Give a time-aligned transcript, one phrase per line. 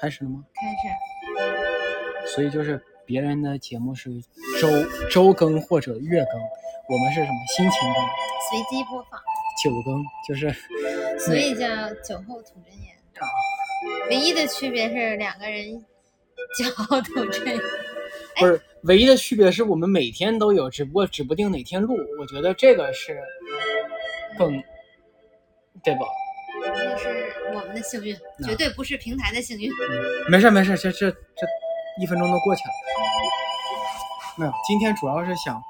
[0.00, 0.44] 开始了吗？
[0.54, 2.34] 开始。
[2.34, 4.10] 所以就是别人的节目是
[4.60, 4.68] 周
[5.10, 6.40] 周更或者月更，
[6.88, 8.02] 我们是什么心情更、
[8.50, 9.20] 随机播放，
[9.62, 10.54] 九更，就是
[11.18, 11.66] 所以叫
[12.02, 12.94] 酒后吐真言。
[13.18, 13.26] 啊，
[14.10, 15.84] 唯一的区别是两个人
[16.56, 17.58] 酒后吐真言。
[18.36, 21.96] 不是唯一的区别是我们每天都有，只不过指不定哪天录。
[22.20, 23.20] 我觉得这个是
[24.36, 24.62] 更
[25.82, 26.06] 对吧？
[27.54, 29.70] 我们的幸运，绝对不是平台的幸运。
[30.28, 31.16] 没事没事，这这这
[32.00, 32.70] 一分钟都过去了。
[34.36, 35.60] 没有，今天主要是想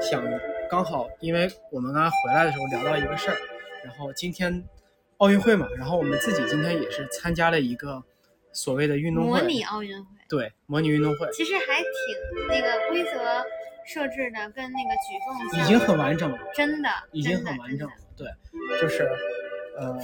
[0.00, 0.22] 想
[0.68, 3.36] 刚好，因为我们刚才回来的时候聊到一个事儿，
[3.84, 4.64] 然后今天
[5.18, 8.02] 奥运会嘛，然后我们自己今天也是参加了一个
[8.52, 13.44] 所谓的运动会，模拟奥运会，对，模拟运动会其实还挺那个规则
[13.86, 16.38] 设置的跟那个举重已经很完整了。
[16.54, 17.94] 真的已经很完整了。
[18.16, 18.26] 对，
[18.80, 19.08] 就是
[19.78, 19.96] 呃，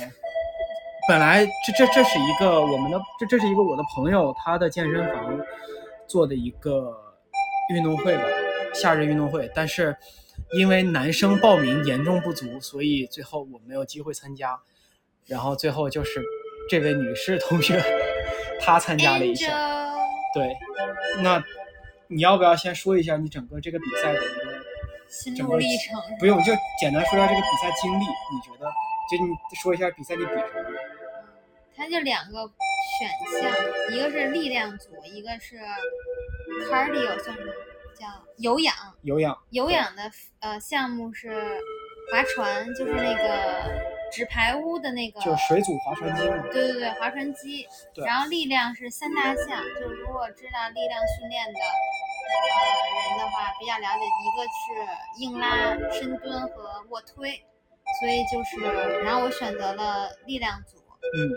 [1.08, 5.40] 本来这这这是一个我们的这这是一个我的朋友他的健身房
[6.06, 6.94] 做的一个
[7.74, 8.22] 运动会吧，
[8.74, 9.96] 夏日运动会，但是
[10.52, 14.60] 因为男生报名严重不足，所以最后我没有机会参加。
[15.26, 16.22] 然后最后就是
[16.68, 17.82] 这位女士同学，
[18.60, 19.90] 她参加了一下。
[20.34, 20.54] 对，
[21.22, 21.42] 那
[22.08, 24.58] 你要不要先说一下你整个这个比赛的一个？
[25.08, 28.02] 心路历程不用，就简单说一下这个比赛经历。
[28.02, 28.66] 你觉得，
[29.10, 30.77] 就你说一下比赛你比什么？
[31.78, 32.50] 它就两个
[32.98, 33.08] 选
[33.40, 35.60] 项，一个是力量组，一个是
[36.68, 37.54] cardio，算是
[37.96, 38.06] 叫
[38.38, 38.74] 有氧。
[39.02, 39.38] 有氧。
[39.50, 41.30] 有氧的呃项目是
[42.10, 46.42] 划船，就是那个纸牌屋的那个，就水组划船机嘛。
[46.50, 47.64] 对对对，划船机。
[47.94, 52.50] 对然后力量是三大项，就是如果知道力量训练的呃
[53.08, 57.40] 人的话，比较了解，一个是硬拉、深蹲和卧推，
[58.00, 60.76] 所以就是，然后我选择了力量组。
[61.14, 61.30] 嗯，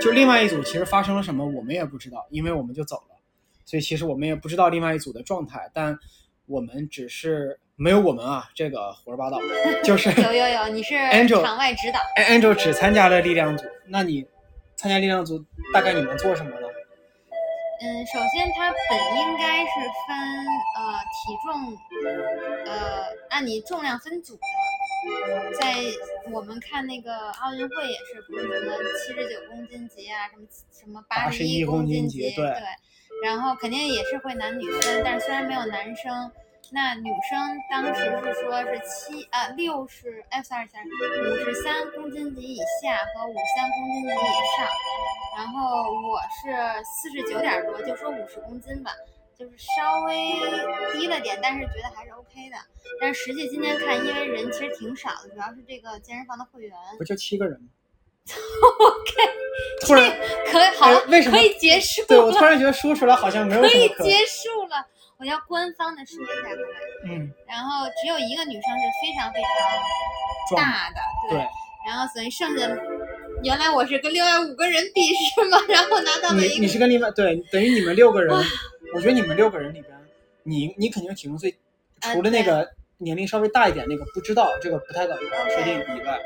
[0.00, 3.16] 就另外一组其实发生了什么，我们也不知道，因为我们就走了，
[3.64, 5.98] 所以其实我们也不知道另外一组的状态，但
[6.46, 9.38] 我们只是没有我们啊，这个胡说八道，
[9.84, 12.00] 就是有有有，你是 Angel 场外指导。
[12.16, 14.26] Angel 只参加了力量组，那你
[14.76, 16.66] 参加力量组大概你们做什么呢？
[17.84, 19.70] 嗯，首先它本应该是
[20.06, 20.16] 分
[20.76, 21.76] 呃体重，
[22.66, 24.40] 呃按你重量分组的。
[25.58, 25.74] 在
[26.30, 32.54] 我们看那个奥运会也是，不是什么七十九公斤级啊，什么什么八十81公斤级级，对
[33.22, 36.30] 然后肯定也是会男女分，但是虽然没有男生，
[36.70, 44.16] 那女生当时是说是七啊六十哎 sorry sorry 五十三公斤级以下和五三公斤级以
[44.56, 44.66] 上，
[45.36, 48.92] 然后我是四十九点多，就说五十公斤吧，
[49.42, 50.14] 就是稍微
[50.92, 52.56] 低了点，但是觉得还是 OK 的。
[53.00, 56.72] 但是实际今天看，因为人其实挺少的，主要是这个健身房的会员。
[56.96, 57.66] 不就七个人吗
[58.78, 59.12] ？OK，
[59.84, 60.16] 突然，
[60.46, 62.38] 可以好了，哎为什么可以结束对我了？
[62.38, 64.86] 突然觉得说出来好像没有可可，结束了。
[65.18, 66.32] 我要官方的说一下。
[67.06, 71.38] 嗯，然后只有一个女生是非常非常大的，对，
[71.84, 72.68] 然后所以剩下
[73.42, 75.58] 原来我是跟另外五个人比是吗？
[75.68, 78.32] 然后拿到了一个你是跟另外对，等于你们六个人，
[78.94, 79.98] 我觉得你们六个人里边，
[80.42, 81.50] 你你肯定是体重最，
[82.00, 85.18] 啊除了那个年龄稍微大一点那个不知道这个不太敢
[85.50, 86.18] 确定以外，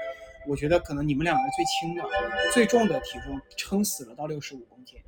[0.47, 2.05] 我觉得可能你们两个是最轻的，
[2.53, 4.99] 最重的体重撑死了到六十五公斤，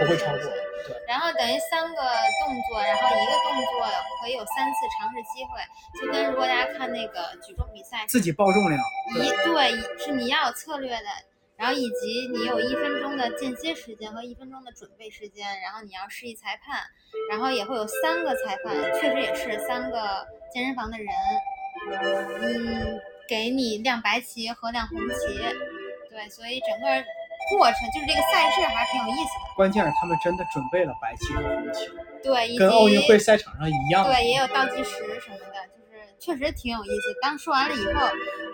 [0.00, 0.40] 不会超过。
[0.86, 3.86] 对，然后等于三个动作，然后一个动作
[4.22, 5.60] 可以有三次尝试机会，
[6.00, 8.80] 就跟如果大家看那个举重比赛，自己报重量，
[9.16, 11.08] 一对是你要有策略的，
[11.58, 16.80] 然后以及你有一分钟的间歇时间和一分钟的准备时间，然后你要示意裁判，
[17.30, 21.08] 然后也会有三个裁判，确实也是三个健身房的人，
[22.40, 25.38] 嗯，给你亮白旗和亮红旗，
[26.10, 26.86] 对，所以整个
[27.50, 31.88] 过程就是这个赛事还是挺有意思的，关键是他们真的准备了白旗和红旗，
[32.22, 34.04] 对，跟奥运会赛场上一样。
[34.04, 34.90] 对，也有倒计时
[35.20, 35.85] 什么的，就是
[36.18, 37.14] 确实挺有意思。
[37.20, 38.08] 当说完了以后，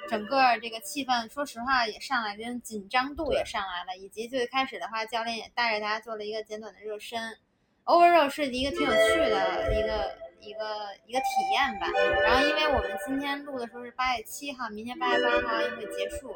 [0.08, 7.38] 整个这个气氛，说实话也上来，人紧张度也上来了，以及最开始的话，教练也带着大家做了一个简短的热身。
[7.84, 11.86] Overall 是一个挺有趣的一个一个一个体验吧。
[12.22, 16.34] 然后因为我们今天录的时候是八月七号，明天八月八号奥运会结束，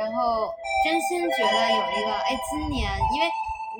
[0.00, 0.52] 然后
[0.84, 3.28] 真心觉得有一个，哎，今年因为。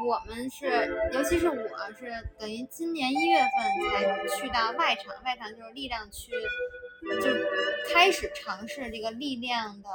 [0.07, 1.57] 我们是，尤其是我
[1.99, 6.31] 是等于今年一月份才去到外场，外场就是力量区，
[7.21, 9.89] 就开始尝试这个力量的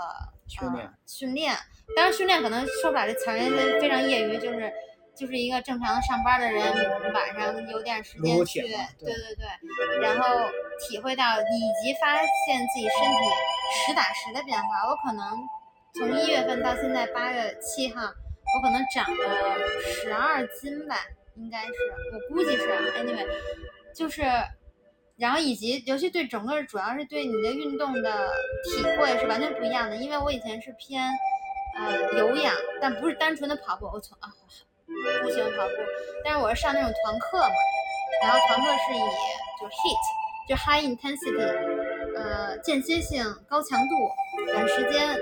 [0.48, 1.56] 训练呃、训练。
[1.96, 4.72] 当然，训练可能说不了这词儿，因为非常业余，就是
[5.16, 6.64] 就是一个正常上班的人，
[7.14, 10.50] 晚上有点时间去，对对对，然后
[10.80, 13.16] 体会到以及发现自己身体
[13.88, 14.90] 实打实的变化。
[14.90, 15.38] 我可能
[15.96, 18.02] 从一月份到现在八月七号。
[18.56, 20.98] 我可能长了十二斤吧，
[21.38, 21.74] 应该是，
[22.14, 22.68] 我估计是。
[23.00, 23.26] Anyway，
[23.96, 24.22] 就是，
[25.16, 28.32] 然后以及尤其对整个主要是对你的运动的
[28.66, 31.08] 体会是完全不一样的，因为我以前是偏
[31.78, 34.30] 呃有氧，但不是单纯的跑步，我从啊
[35.22, 35.74] 不喜欢跑步，
[36.26, 37.56] 但是我是上那种团课嘛，
[38.24, 39.00] 然后团课是以
[39.60, 43.96] 就 HIIT 就 High Intensity，呃间歇性高强度
[44.52, 45.18] 短时间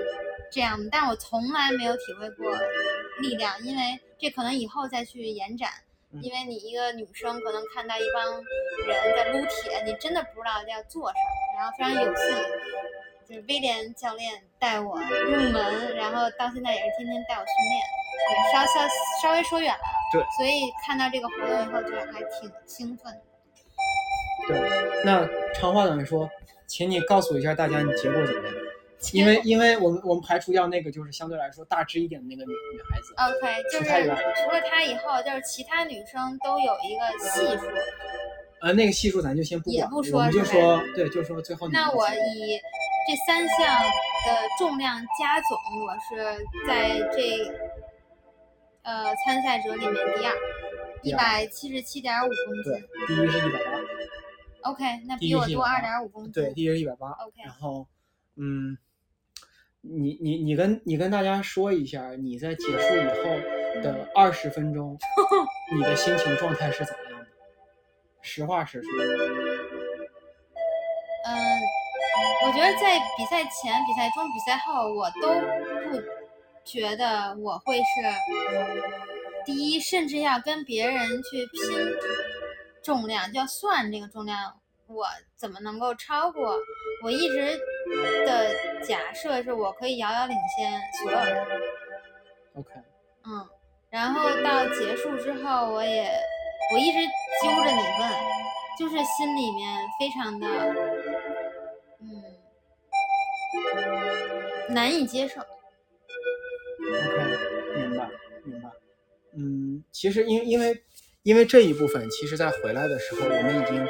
[0.50, 2.50] 这样的，但我从来没有体会过
[3.20, 5.70] 力量，因为这可能以后再去延展。
[6.14, 8.34] 嗯因为你一个女生可能看到一帮
[8.86, 11.58] 人在撸铁，你真的不知道要做什么。
[11.58, 12.36] 然后非常有幸，
[13.28, 17.82] 就是威廉教练带我入门，然后到现在也是天天带我训练。
[18.28, 18.88] 对，稍稍
[19.22, 23.20] 稍微说远了，对，所以看到这个活动以后，就还挺兴奋的。
[24.48, 26.28] 对，那长话短说，
[26.66, 28.56] 请你告诉一下大家你结果怎么样？
[29.12, 33.84] 因为因为我们我们排除掉那个就是相对来说大只一点的那个女女孩子，OK，就是
[34.44, 37.66] 除了她以后，就是其他女生都有一个系数。
[38.60, 42.60] 呃，那个系数咱就先不管，也不说我们就说对，就说最后那我以
[43.08, 46.38] 这三项的重量加总，我是
[46.68, 47.52] 在这
[48.82, 50.32] 呃参赛者里面第二，
[51.02, 56.32] 一百七十七点五公对斤。，第一是一百八，OK，那比我多二180点五公斤。
[56.32, 57.88] 对，第一是一百八 OK 然后
[58.36, 58.78] 嗯，
[59.82, 63.30] 你你你跟你跟大家说一下，你在结束以后
[63.74, 64.96] 嗯的二十分钟，
[65.76, 67.26] 你的心情状态是怎么样的？
[68.20, 68.90] 实话实说。
[71.24, 71.34] 嗯，
[72.46, 75.28] 我觉得在比赛前、比赛中、比赛后，我都
[75.90, 76.00] 不
[76.64, 77.84] 觉得我会是
[79.44, 81.60] 第一，甚至要跟别人去拼
[82.82, 85.06] 重量，就要算这个重量，我
[85.36, 86.56] 怎么能够超过？
[87.02, 87.58] 我一直
[88.24, 88.50] 的
[88.82, 91.46] 假设是我可以遥遥领先所有人。
[92.54, 92.70] OK，
[93.24, 93.48] 嗯，
[93.90, 96.10] 然后到结束之后，我也
[96.74, 96.98] 我一直
[97.42, 98.10] 揪着你问，
[98.78, 100.46] 就是心里面非常的
[102.00, 102.22] 嗯
[104.68, 105.40] 难以接受。
[105.40, 105.48] OK，
[107.76, 108.08] 明白
[108.44, 108.68] 明白。
[109.34, 110.84] 嗯，其实因因为
[111.22, 113.86] 因为这一部分，其实在回来的时候，我们已经，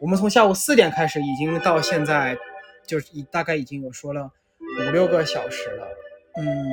[0.00, 2.38] 我们从下午四点开始，已经到现在，
[2.86, 4.30] 就是已大概已经有说了
[4.88, 5.88] 五六个小时了。
[6.36, 6.68] 嗯，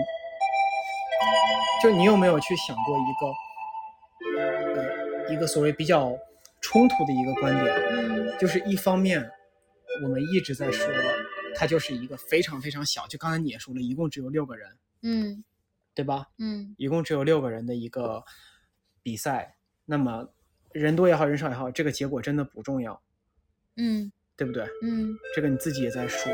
[1.81, 6.15] 就你有没有去想过一个，呃，一个所谓比较
[6.61, 7.75] 冲突的一个观点？
[7.75, 9.27] 嗯就是一方面，
[10.03, 10.87] 我们一直在说，
[11.55, 14.69] 它就是一个非常非常小，就刚才你也说了，一共只有六个人，
[15.01, 15.43] 嗯
[15.95, 16.27] 对吧？
[16.37, 18.23] 嗯一共只有六个人的一个
[19.01, 19.55] 比赛，
[19.85, 20.27] 那么
[20.73, 23.01] 人多也好，人少也好，这个结果真的不重要，
[23.77, 24.63] 嗯对不对？
[24.83, 26.31] 嗯这个你自己也在说，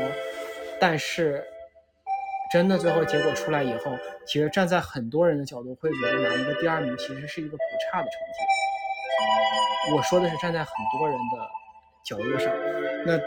[0.80, 1.44] 但是
[2.52, 3.96] 真的最后结果出来以后，
[4.26, 9.94] 其实站在很多人的角度，会觉得拿一个第二名其实是一个不差的成绩。
[9.94, 11.48] 我说的是站在很多人的
[12.04, 12.54] 角度上，
[13.06, 13.18] 那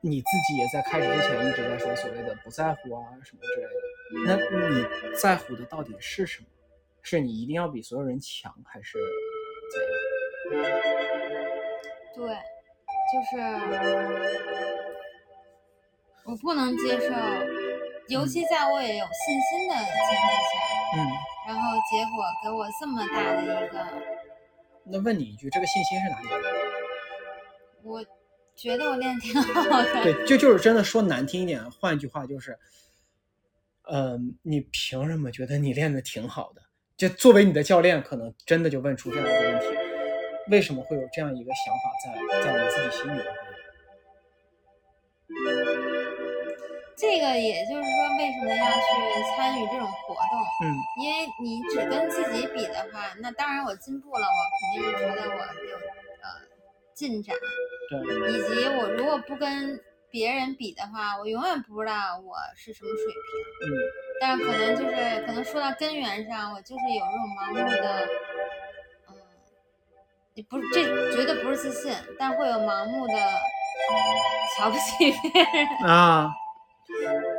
[0.00, 3.70] 你自己也在开始之前一直在说所谓的不在乎啊什么之类的。
[4.26, 4.36] 那
[4.68, 4.86] 你
[5.20, 6.46] 在乎的到底是什么？
[7.02, 8.98] 是你一定要比所有人强，还是
[10.50, 10.70] 怎样？
[12.14, 12.36] 对，
[13.10, 13.30] 就是
[16.24, 17.06] 我不能接受，
[18.08, 20.52] 尤其在我也有信心的前提下，
[20.96, 20.98] 嗯，
[21.46, 23.74] 然后结果给我这么大的一个。
[24.84, 26.48] 那问你一句，这个信心是哪里来的？
[27.82, 28.04] 我
[28.54, 30.02] 觉得我练挺好的。
[30.02, 32.58] 对，就就是真的说难听一点，换一句话就是，
[33.90, 36.62] 嗯、你凭什么觉得你练的挺好的？
[36.96, 39.66] 就作为你的教练，可能真的就问出这样一个问题：
[40.50, 42.10] 为什么会有这样一个想法在
[42.42, 43.26] 在我们自己心里边？
[46.96, 50.40] 这个也就是说，为什么要去参与这种活动？
[50.64, 55.76] 嗯因为你只跟自己比的话，那当然我进步了，我肯定是觉得我有
[56.22, 56.26] 呃
[56.94, 57.36] 进展，
[57.88, 63.70] 对，以及我如果不跟别人比的话，我永远不知道我是什么水平。
[63.70, 63.72] 嗯
[64.20, 68.08] 但是可能就是可能说到根源上，我就是有这种盲目的，
[70.42, 73.14] 不是这绝对不是自信，但会有盲目的
[74.56, 75.66] 瞧不起别人。
[75.88, 76.30] 啊，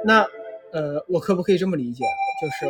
[0.03, 0.27] 那
[0.71, 2.03] 呃，我可不可以这么理解？
[2.41, 2.65] 就是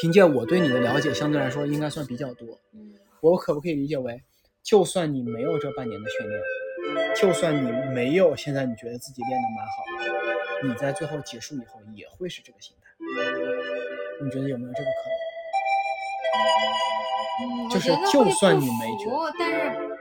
[0.00, 2.60] 凭借我对你的了解，相对来说应该算比较多。
[2.72, 4.22] 嗯我可不可以理解为，
[4.62, 6.40] 就算你没有这半年的训练，
[7.16, 9.82] 就算你没有现在你觉得自己练得蛮好
[10.62, 12.90] 的，你在最后结束以后也会是这个心态？
[14.22, 15.10] 你觉得有没有这个可
[17.40, 19.98] 嗯，就是就算你没觉服但是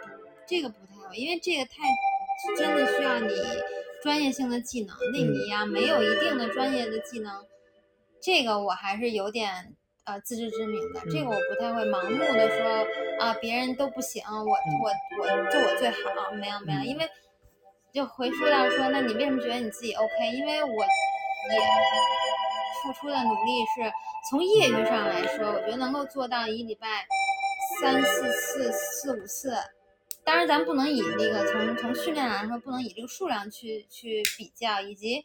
[0.48, 1.74] 这个不太好，因为这个太
[2.58, 3.34] 真的需要你
[4.02, 4.96] 专业性的技能。
[5.14, 5.34] 那嗯。
[5.34, 7.46] 你呀、没有一定的专业的技能，
[8.22, 9.74] 这个我还是有点
[10.06, 11.26] 呃自知之明的，这嗯。
[11.26, 12.88] 个我不太会盲目的说
[13.20, 16.88] 啊别人都不行，我我我就我最好，没有没有，嗯。
[16.88, 17.10] 因为
[17.92, 20.32] 就回说到说，那你为什么觉得你自己 OK？
[20.38, 21.60] 因为我也
[22.84, 23.92] 付出的努力是
[24.30, 26.88] 从业余上来说，我觉得能够做到一礼拜
[27.80, 29.54] 三四次、四五次。
[30.24, 35.24] 当然，咱不能以那个从从训练来说，不能以这个数量去去比较，以及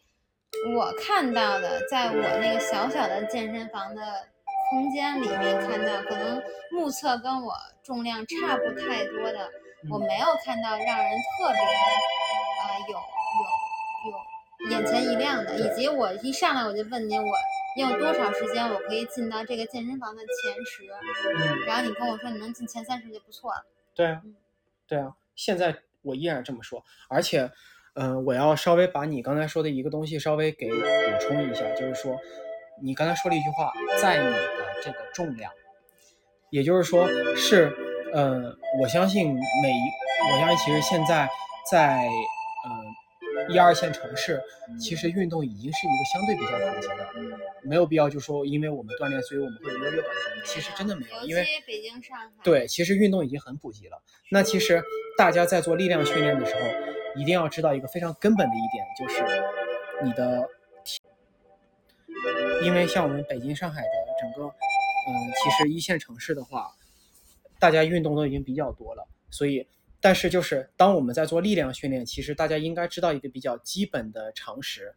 [0.76, 4.02] 我看到的，在我那个小小的健身房的
[4.70, 9.48] 空间里面看到，可能目测跟我重量差不太多的，
[9.90, 11.60] 我嗯没有看到让人特别
[12.60, 12.94] 呃有
[13.40, 17.24] 有有眼前一亮的，以及我一上来我就问你，我
[17.76, 20.84] 用多少时间我可以进到这个健身房的前十，
[21.36, 23.64] 嗯，然后你跟我说你能进前三十就不错了。
[23.94, 24.34] 对啊嗯，
[24.86, 27.50] 对啊，现在我依然这么说，而且，
[27.94, 30.76] 嗯、我要稍微把你刚才说的一个东西稍微给补
[31.20, 32.18] 充一下，就是说，
[32.82, 34.38] 你刚才说了一句话，在你的
[34.82, 35.52] 这个重量，
[36.50, 37.70] 也就是说是，
[38.12, 41.28] 呃，我相信每一，我相信其实现在
[41.70, 42.08] 在，
[42.64, 42.70] 呃，
[43.48, 44.40] 一二线城市，
[44.78, 47.32] 其实运动已经是一个相对比较普及的，嗯，
[47.62, 54.02] 没有必要就说因为我们锻炼，所以我们会有优越感什么的，其实真的没有，因为北京、上海，对，其实运动已经很普及了。
[54.30, 54.82] 那其实
[55.18, 56.60] 大家在做力量训练的时候，
[57.20, 59.22] 一定要知道一个非常根本的一点，就是
[60.04, 60.48] 你的
[60.84, 61.00] 体，
[62.62, 63.88] 因为像我们北京、上海的
[64.20, 66.70] 整个，嗯，其实一线城市的话，
[67.58, 69.66] 大家运动都已经比较多了，所以，
[70.00, 74.94] 但是就是当我们在做力量训练，其实大家应该知道一个比较基本的常识。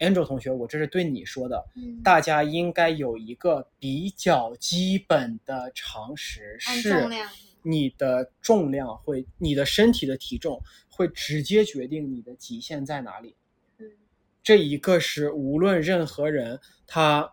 [0.00, 7.08] Angel 同学，我这是对你说的，嗯，大家应该有一个比较基本的常识，是
[7.62, 13.36] 你的重量会，你的身体的体重会直接决定你的极限在哪里。
[13.78, 13.90] 嗯
[14.42, 17.32] 这一个是无论任何人他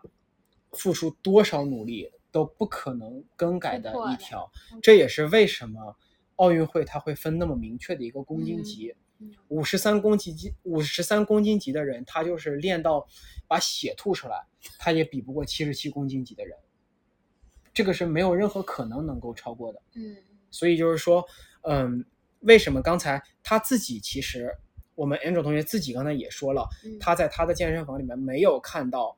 [0.70, 5.94] 付出多少努力都不可能更改的一条嗯，这也是为什么
[6.42, 8.90] 奥运会它会分那么明确的一个公斤级。
[8.90, 8.98] 嗯
[9.46, 13.06] 五十三公斤级，五十三公斤级的人，他就是练到
[13.46, 14.44] 把血吐出来，
[14.80, 16.58] 他也比不过七十七公斤级的人。
[17.72, 19.80] 这个是没有任何可能能够超过的。
[19.94, 20.16] 嗯
[20.50, 21.24] 所以就是说，
[21.60, 22.04] 嗯，
[22.40, 24.52] 为什么刚才他自己其实，
[24.96, 29.16] 我们 Angel 同学自己刚才也说了，嗯，他在他的健身房里面没有看到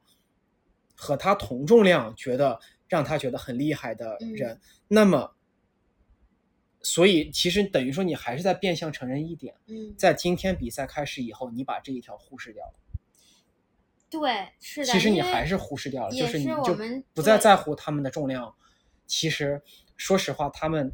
[0.95, 5.34] 和他同重量觉得让他觉得很厉害的人，那么，
[6.85, 12.75] 所以其实等于说你还是在变相承认一点，嗯，在今天比赛开始以后，你把这一条忽视掉了。
[14.11, 18.55] 对，是的，其实你还是忽视掉了，就是是你就我们不再在乎他们的重量。
[19.07, 19.61] 其实，
[19.97, 20.93] 说实话，他们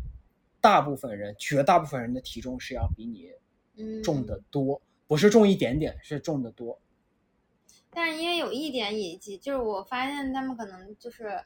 [0.60, 3.28] 大部分人，绝大部分人的体重是要比你
[3.76, 6.80] 嗯重的多，不是重一点点，是重的多。
[7.90, 11.44] 但是因为有一点以及就是我发现他们可能就是，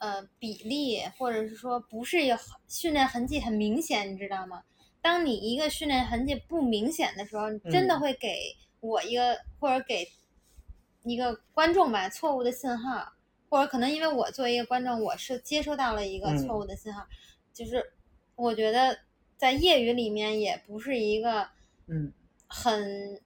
[0.00, 2.36] 呃，比例或者是说不是有
[2.68, 4.62] 训练痕迹很明显，你知道吗？
[5.02, 8.00] 当你一个训练痕迹不明显的时候，真的嗯。
[8.00, 10.06] 会给我一个、或者给
[11.04, 13.12] 一个观众吧错误的信号，
[13.48, 16.38] 或者可能因为我作为一个观众，我是接收到了一个嗯。
[16.38, 17.06] 错误的信号，
[17.52, 17.92] 就是
[18.36, 18.98] 我觉得
[19.36, 21.48] 在业余里面也不是一个
[21.86, 22.12] 嗯。
[22.46, 23.20] 很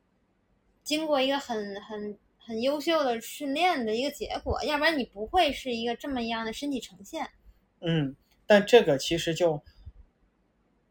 [0.83, 7.29] 经过一个很很很优秀的训练的一个结果，要不然你不会是一个这么样的身体呈现。
[7.81, 8.15] 嗯，
[8.47, 9.63] 但这个其实就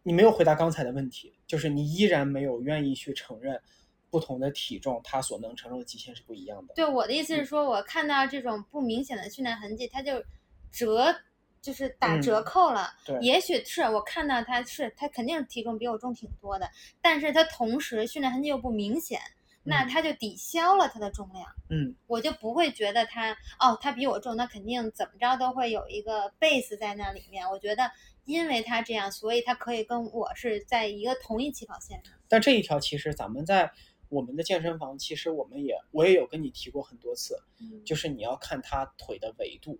[0.04, 3.62] 你没有回答刚才的问题，就是你依然没有愿意去承认
[4.10, 6.74] 不同的体重它所能承受的极限是不一样的。
[6.74, 10.24] 对我的意思嗯是说，我看到这种不明显的训练痕迹，它就
[10.72, 11.16] 折，
[11.62, 12.94] 就是打折嗯扣了。
[13.06, 16.70] 对也许是我看到他是他肯定体重比我重挺多的，
[17.02, 19.20] 但是他同时训练痕迹又不明显，
[19.64, 21.46] 那嗯他就抵消了他的重量。
[21.70, 27.50] 嗯我就不会觉得他哦，他比我重，那肯定怎么着都会有一个 base 在那里面。
[27.50, 27.90] 我觉得，
[28.26, 32.14] 因为他这样，所以他可以跟我是在一个同一起跑线上。
[32.28, 33.72] 但这一条其实咱们在
[34.10, 39.80] 我们的健身房，其实我们也我也有跟你提过很多次，嗯就是你要看他腿的维度。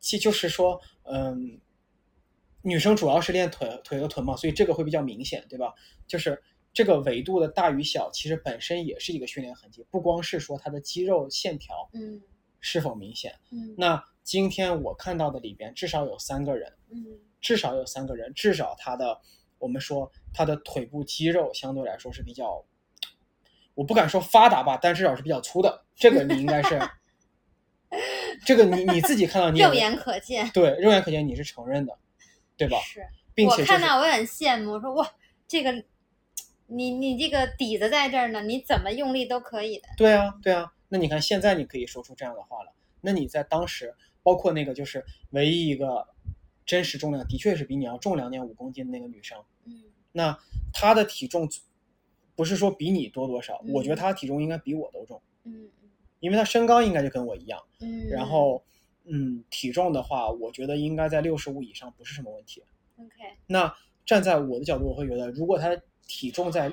[0.00, 1.60] 其就是说，嗯，
[2.62, 5.72] 女生主要是练腿腿和臀嘛，所以这个会比较明显，对吧？
[6.08, 12.20] 就是这个维度的大与小，其实本身也是一个训练痕迹，不光是说它的肌肉线条嗯
[12.60, 13.34] 是否明显。
[13.50, 17.04] 嗯那今天我看到的里边至少有三个人，嗯
[17.40, 19.20] 至少有三个人，至少他的
[19.58, 22.64] 我们说他的腿部肌肉相对来说是比较，
[23.74, 25.84] 我不敢说发达吧，但至少是比较粗的。
[25.94, 26.80] 这个你应该是，
[28.46, 30.48] 这个你你自己看到你也肉眼可见。
[30.50, 31.98] 对肉眼可见你是承认的，
[32.56, 32.78] 对吧？
[32.80, 35.06] 是，并且就是看到我也很羡慕，我说哇，
[35.46, 35.84] 这个
[36.74, 39.88] 你你这个底子在这儿呢，你怎么用力都可以的。
[39.96, 46.08] 对啊对啊，那你看现在你可以说出这样的话了，那你在当时，包括那个就是唯一一个
[46.64, 49.84] 真实重量的确是比你要重两点五公斤的那个女生，嗯。
[50.12, 50.38] 那
[50.72, 51.48] 她的体重
[52.34, 53.98] 不是说比你多多少，我觉得嗯。
[53.98, 55.68] 她体重应该比我都重，嗯。
[56.20, 58.62] 因为她身高应该就跟我一样，嗯，然后
[59.04, 62.62] 嗯体重的话，我觉得应该在六十五以上不是什么问题。
[62.96, 63.10] OK，
[63.46, 63.74] 那
[64.06, 65.76] 站在我的角度，我会觉得，如果她
[66.12, 66.70] 体重在，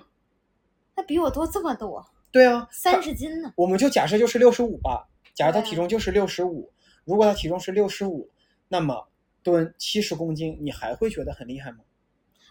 [0.93, 3.53] 他比我多这么多，对啊，三十斤呢。
[3.55, 6.69] 我们就假设就是六十五吧，假如他体重就是六十五，
[7.05, 8.29] 如果他体重是六十五，
[8.67, 9.07] 那么
[9.41, 11.77] 蹲七十公斤，你还会觉得很厉害吗？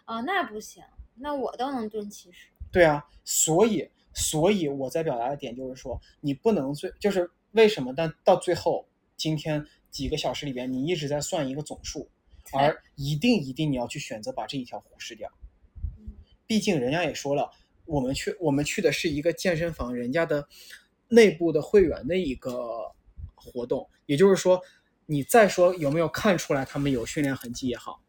[0.07, 0.83] 哦，那不行，
[1.15, 2.49] 那我都能蹲七十。
[2.73, 7.93] 对啊，所以所以我在表达的点就是说，你不能最就是为什么？
[7.95, 12.09] 但到最后，今天几个小时里边，你一直在算一个总数，
[12.55, 15.31] 而一定一定你要去选择把这一条忽视掉。
[16.49, 17.51] 嗯毕竟人家也说了，
[17.85, 20.49] 我们去我们去的是一个健身房，人家的
[21.09, 22.91] 内部的会员的一个
[23.35, 24.63] 活动，也就是说，
[25.05, 28.01] 你再说有没有看出来他们有训练痕迹也好，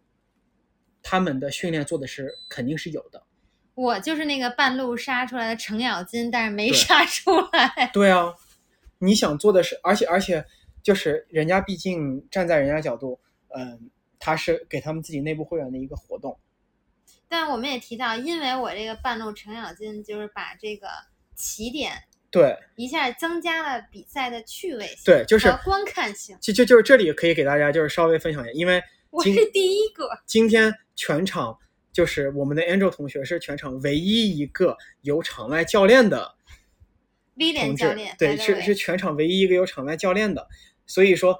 [1.03, 3.22] 他们的训练做的是肯定是有的。
[3.75, 7.91] 我就是那个半路杀出来的程咬金，但是没杀出来。
[7.93, 8.34] 对啊，
[9.00, 10.46] 你想做的是，而且而且
[10.81, 13.19] 就是人家毕竟站在人家角度，
[13.50, 16.38] 嗯，他是给他们自己内部会员的一个活动，
[17.30, 20.88] 但我们也提到，因为我这个半路程咬金，就是把这个
[21.36, 21.94] 起点
[22.32, 26.36] 对一下增加了比赛的趣味性，对，就是和观看性。
[26.42, 28.82] 就就就是这里可以给大家就是稍微分享一下，因为
[29.12, 31.58] 我是第一个，今天全场
[31.94, 36.36] 就是我们的 Angel 同学是全场唯一一个有场外教练的
[37.36, 40.48] 威廉教练，对，是是全场唯一一个有场外教练的，
[40.86, 41.40] 所以说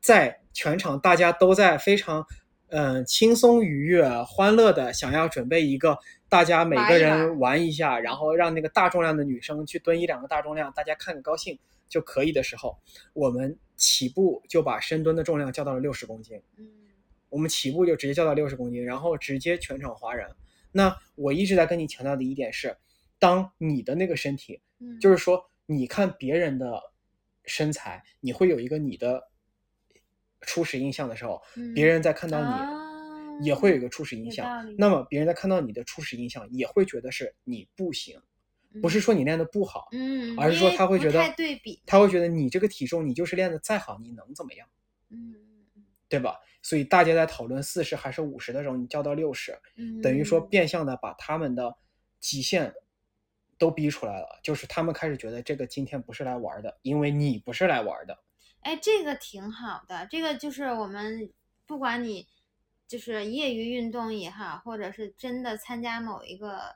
[0.00, 2.26] 在全场大家都在非常
[2.68, 11.58] 嗯、呃轻松愉悦、欢乐的想要准备一个大家每个人玩一下，然后让那个大重量的女生去蹲一两个大重量，大家看个高兴
[11.88, 12.76] 就可以的时候，
[13.12, 16.40] 我们起步就把深蹲的重量降到了六十公斤。
[16.56, 16.66] 嗯
[17.28, 20.30] 我们起步就直接降到六十公斤，然后直接全场哗然。
[20.70, 22.74] 那我一直在跟你强调的一点是，
[23.18, 26.80] 当你的那个身体，嗯，就是说你看别人的
[27.44, 29.28] 身材，你会有一个你的
[30.46, 31.42] 初始印象的时候，
[31.74, 32.84] 别嗯人在看到你、啊
[33.42, 34.74] 也会有一个初始印象。
[34.78, 38.18] 那么别人在看到你的初始印象，也会觉得是你不行，
[38.80, 44.66] 不是说你练的不好，嗯，而是说他会觉得对比，他会觉得你这个体重，你就是练的再好，你能怎么样？
[45.10, 45.34] 嗯
[45.76, 46.38] 嗯对吧？
[46.62, 51.76] 所以大家在讨论四十还是五十的时候，你叫到六十，嗯，等于说嗯变相的把他们的
[52.18, 52.72] 极限
[53.58, 58.18] 都逼出来了，就是他们开始觉得这个今天不是来玩的，因为你不是来玩的。
[58.66, 61.30] 哎，这个挺好的，这个就是我们
[61.66, 62.26] 不管你
[62.88, 66.74] 就是业余运动也好，或者是真的参加某一个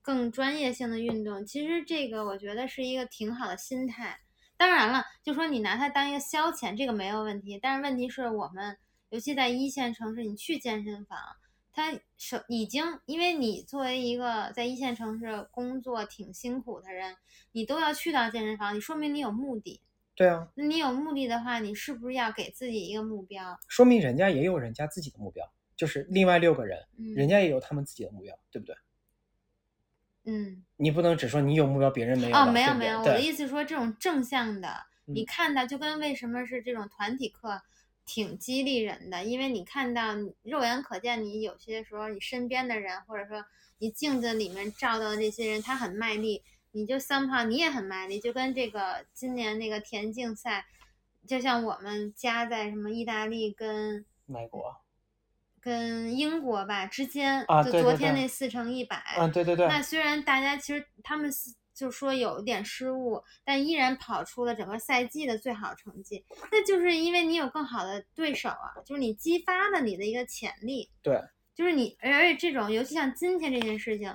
[0.00, 4.18] 更专业性的运动，其实这个我觉得是一个挺好的心态。
[4.56, 7.58] 当然了，就说你拿它当一个消遣，这个没有问题。
[7.60, 8.78] 但是问题是我们，
[9.10, 11.18] 尤其在一线城市，你去健身房，
[11.70, 17.14] 它首已经，因为你作为一个在一线城市工作挺辛苦的人，
[17.52, 19.82] 你都要去到健身房，你说明你有目的。
[20.18, 23.56] 对啊，那你有目的的话，你是不是要给自己一个目标？
[23.68, 28.74] 说明人家也有人家自己的目标，就是另外六个人，嗯，人家也有他们自己的目标，对不对？
[30.24, 34.68] 嗯，你不能只说你有目标，别人没有哦，没有没有，我的意思说这种正向的，
[35.04, 37.62] 你嗯看到就跟为什么是这种团体课
[38.04, 43.44] 挺激励人的，因为你看到肉眼可见，你有些时候你身边的人，或者说
[43.78, 50.66] 你镜子里面照到的这些人，他很卖力，你就 somehow 你也很卖力，就跟这个今年那个田径赛，
[51.26, 54.76] 就像我们家在什么意大利跟美国，
[55.60, 71.20] 跟英国吧之间，就昨天那四乘一百，嗯，对对对，那虽然大家其实他们是就说有一点失误，但依然跑出了整个赛季的最好成绩，那就是因为你有更好的对手啊，就是你激发了你的一个潜力，对，
[71.54, 74.12] 就是你，而且这种尤其像今天这件事情，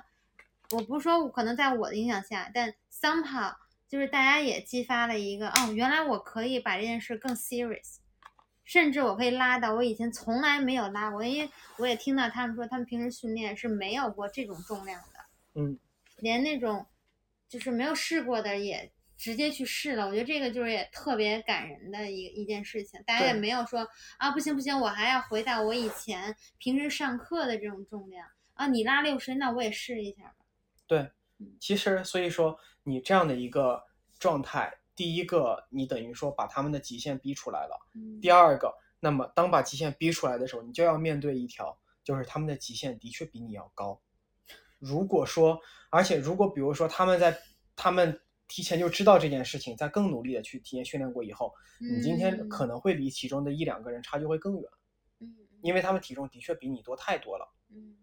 [0.73, 3.53] 我不是说可能在我的影响下，但 somehow
[3.87, 7.97] 就是大家也激发了一个哦，原来我可以把这件事更 serious。
[8.65, 15.19] 甚至我可以拉到我以前从来没有拉过，因为我也听到他们说，他们平时训练是没有过这种重量的。
[15.55, 15.77] 嗯，
[16.19, 16.85] 连那种
[17.49, 20.07] 就是没有试过的也直接去试了。
[20.07, 23.03] 我觉得这个就是也特别感人的一一件事情。
[23.05, 23.85] 大家也没有说
[24.17, 28.67] 啊不行不行，我还要回到我以前平时上课的这种重量啊。
[28.67, 30.35] 你拉六十，那我也试一下吧。
[30.87, 31.09] 对，
[31.59, 33.81] 其实所以说你这样的一个
[34.19, 37.87] 状态，第一个你等于说把他们的极限逼出来了。
[37.95, 44.01] 嗯，第二个，那么当把极限逼出来的时候，你就要面对一条，就是他们的极限的确比你要高。
[44.79, 47.37] 如果说，而且如果比如说他们在
[47.75, 54.69] 他们提前就知道这件事情，在更努力的去提前训练过以后，你今天可嗯能会离其中的一两个人差距会更远，
[55.21, 57.49] 嗯因为他们体重的确比你多太多了。
[57.69, 57.95] 嗯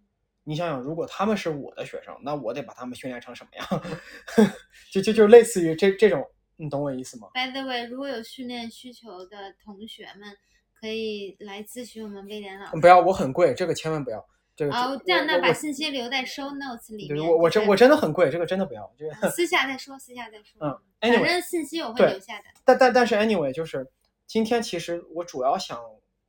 [0.50, 4.50] 你想想，如果他们是我的学生，那我得把他们训练成什么样？
[4.90, 10.36] 就就就类似于这这种，你懂我意思吗？By the way，如果有训练需求的同学们，
[10.80, 12.80] 可以来咨询我们威廉老师。
[12.80, 14.26] 不要，我很贵，这个千万不要。
[14.56, 17.18] 这个哦，这样那把信息留在 show notes 里对面。
[17.18, 18.92] 就是我我真我真的很贵，这个真的不要。
[18.98, 20.58] 这个私下再说，私下再说。
[20.66, 22.44] 嗯反 anyway，反正信息我会留下的。
[22.64, 23.86] 但但但是 anyway，就是
[24.26, 25.80] 今天其实我主要想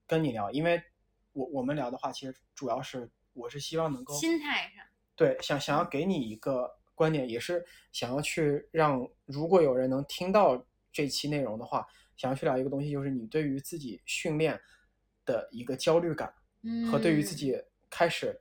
[0.06, 0.82] 跟你聊，因为
[1.34, 11.86] 我我们聊的话，其实主要是我是希望能够心态上，对想想要给你一个观点，也是想要去让如果有人能听到这期内容的话，
[12.18, 14.60] 想要去聊一个东西，就是你对于自己训练
[15.26, 17.56] 的一个焦虑感嗯，和对于自己
[17.90, 18.40] 开始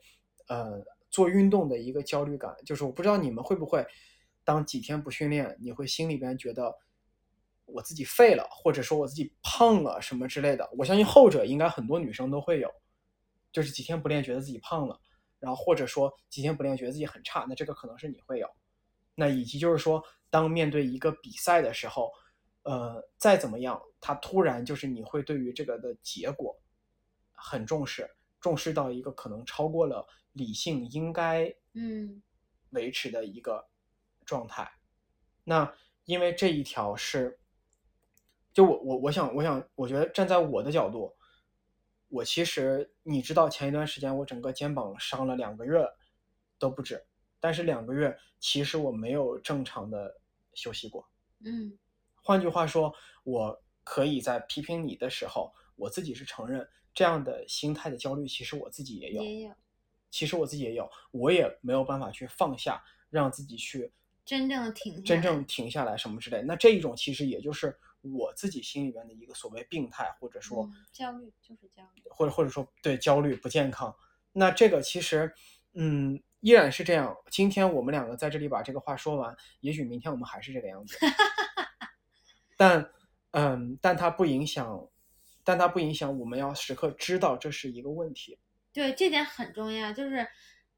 [0.48, 3.86] 呃做运动的一个焦虑感，就是我不知道你们会不会
[4.44, 6.74] 当几天不训练，你会心里边觉得
[7.64, 10.68] 我自己废了，或者说我自己胖了什么之类的。
[10.76, 12.68] 我相信后者应该很多女生都会有，
[13.52, 15.00] 就是几天不练觉得自己胖了，
[15.38, 18.48] 然后或者说几天不练觉得自己很差，那这个可能是你会有。
[19.14, 22.10] 那以及就是说，当面对一个比赛的时候，
[22.62, 26.56] 呃，再怎么样，他突然就是你会对于这个的结果
[27.32, 28.08] 很重视，
[28.40, 32.22] 重视到一个可能超过了理性应该嗯
[32.70, 33.68] 维持的一个
[34.24, 34.70] 状态。
[35.44, 35.70] 那
[36.04, 37.38] 因为这一条是，
[38.52, 41.14] 就我我我想我想，我觉得站在我的角度，
[42.10, 45.82] 我其实你知道前一段时间我整个肩膀伤了两个月
[46.58, 47.02] 都不止，
[47.38, 50.20] 但是两个月其实我没有正常的
[50.52, 51.08] 休息过。
[51.44, 51.78] 嗯
[52.22, 52.92] 换句话说，
[53.24, 59.54] 我可以在批评你的时候，我自己是承认这样的心态的焦虑，其实我自己也有，也有
[60.10, 63.90] 其实我自己也有，我也没有办法去放下，让自己去
[64.24, 66.42] 真正的停真正停下来什么之类。
[66.42, 72.02] 那这一种其实也就是我自己心里面的一个所谓病态，或者说、嗯焦虑就是焦虑。
[72.10, 73.94] 或者或者说对焦虑不健康。
[74.32, 75.32] 那这个其实，
[75.74, 77.16] 嗯，依然是这样。
[77.30, 80.96] 今天我们两个在这里把这个话说完，也许明天我们还是这个样子。
[82.56, 82.90] 但，
[83.32, 84.88] 嗯，但它不影响，
[85.42, 88.38] 但它不影响我们要时刻知道这是一个问题。
[88.72, 90.26] 对，这点很重要，就是，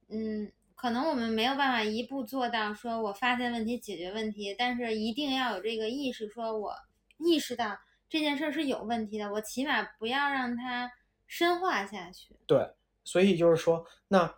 [0.08, 6.74] 嗯，可能我们没有办法一步做到说我发现问题解决问题，但是一定要有这个意识，说我
[7.24, 10.90] 意识到这件事儿是有问题的，我起码不要让它
[11.26, 12.36] 深化下去。
[12.46, 14.34] 对，所以就是说，那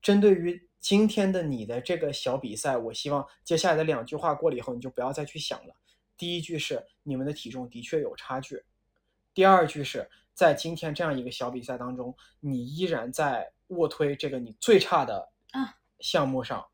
[0.00, 5.74] 针对于今天的你的这个小比赛，我希望接下来的两句话过了以后，你就不要再去想了。
[6.16, 8.62] 第一句是你们的体重的确有差距，
[9.34, 16.66] 第二句是在今天这样一个小比赛当中，你依然在卧推这个你最差的啊项目上，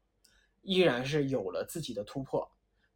[0.62, 2.50] 依然是有了自己的突破，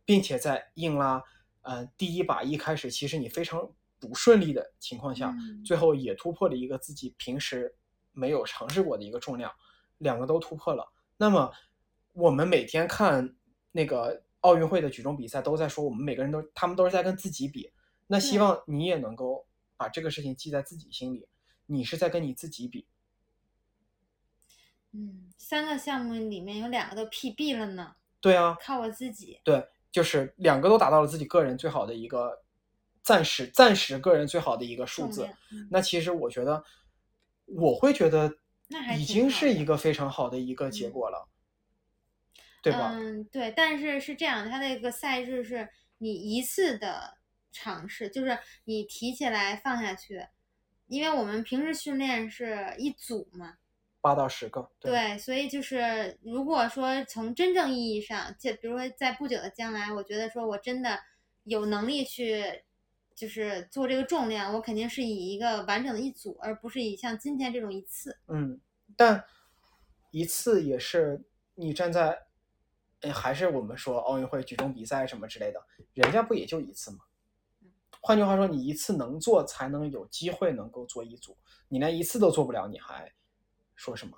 [0.05, 1.23] 并且在硬拉
[1.63, 7.75] 呃第一把一开始其实你非常不顺利的情况下，嗯最后也突破了一个自己平时
[8.13, 9.53] 没有尝试过的一个重量，
[9.99, 10.93] 两个都突破了。
[11.17, 11.53] 那么
[12.13, 13.37] 我们每天看
[13.73, 17.71] 那个奥运会的举重比赛，都在说我们每个人都他们都是在跟自己比。
[18.07, 19.47] 那希望你也能够
[19.77, 21.29] 把这个事情记在自己心里，
[21.67, 22.87] 你是在跟你自己比。
[24.93, 29.41] 嗯，三个项目里面有两个都 PB 了呢，对啊，靠我自己。
[29.45, 32.43] 对，就是两个都达到了自己个人最好的一个
[33.03, 35.29] 暂时暂时个人最好的一个数字。
[35.53, 36.63] 嗯那其实我觉得，
[37.47, 38.33] 我会觉得
[38.97, 41.29] 已经是一个非常好的一个结嗯果了，
[42.63, 42.93] 对吧？
[42.95, 47.19] 嗯，对，但是是这样的，它那个赛制是你一次的
[47.51, 50.25] 尝试，就是你提起来放下去，
[50.87, 53.55] 因为我们平时训练是一组嘛，
[54.01, 60.99] 八到十个，对对，所以就是如果说从真正意义上，就比如说在不久的将来，我觉得说我真的
[61.45, 62.65] 有能力去。
[63.17, 68.17] 就是做这个重量，我肯定是以一个完整的一组，而不是以像今天这种一次。
[68.29, 68.59] 嗯，
[68.97, 69.23] 但
[70.11, 71.23] 一次也是
[71.55, 72.19] 你站在，
[73.03, 75.61] 哎，还是我们说奥运会举重比赛什么之类的，
[75.93, 77.01] 人家不也就一次吗？
[78.01, 81.37] 换句话说，你一次能做，才能有机会能够做一组。
[81.69, 83.13] 你连一次都做不了，你还
[83.81, 84.15] 说什么？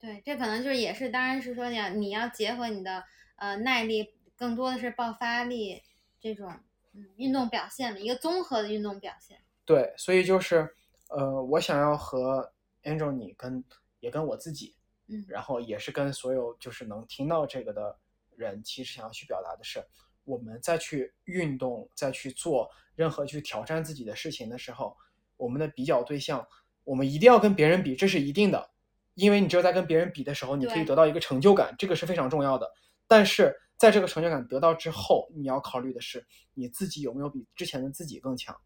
[0.00, 3.04] 对，这可能就是也是，当然是说你要你要结合你的
[3.36, 5.80] 呃耐力，更多的是爆发力
[6.20, 6.52] 这种
[6.92, 9.40] 嗯运动表现的，一个综合的运动表现。
[9.64, 10.68] 对，所以就是，
[11.10, 13.62] 呃，我想要和 Angel 你跟
[14.00, 14.74] 也跟我自己，
[15.06, 17.96] 嗯然后也是跟所有就是能听到这个的
[18.34, 19.82] 人，其实想要去表达的是，
[20.24, 24.96] 我们再去运动，再去做任何去挑战自己的事情的时候，
[25.36, 26.46] 我们的比较对象，
[26.82, 28.70] 我们一定要跟别人比，这是一定的，
[29.14, 32.70] 因为你只有在跟别人比的时候，你可以得到一个成就感，这个是非常重要的。
[33.06, 38.56] 但是在这个成就感得到之后，你要考虑的是你自己有没有比之前的自己更强。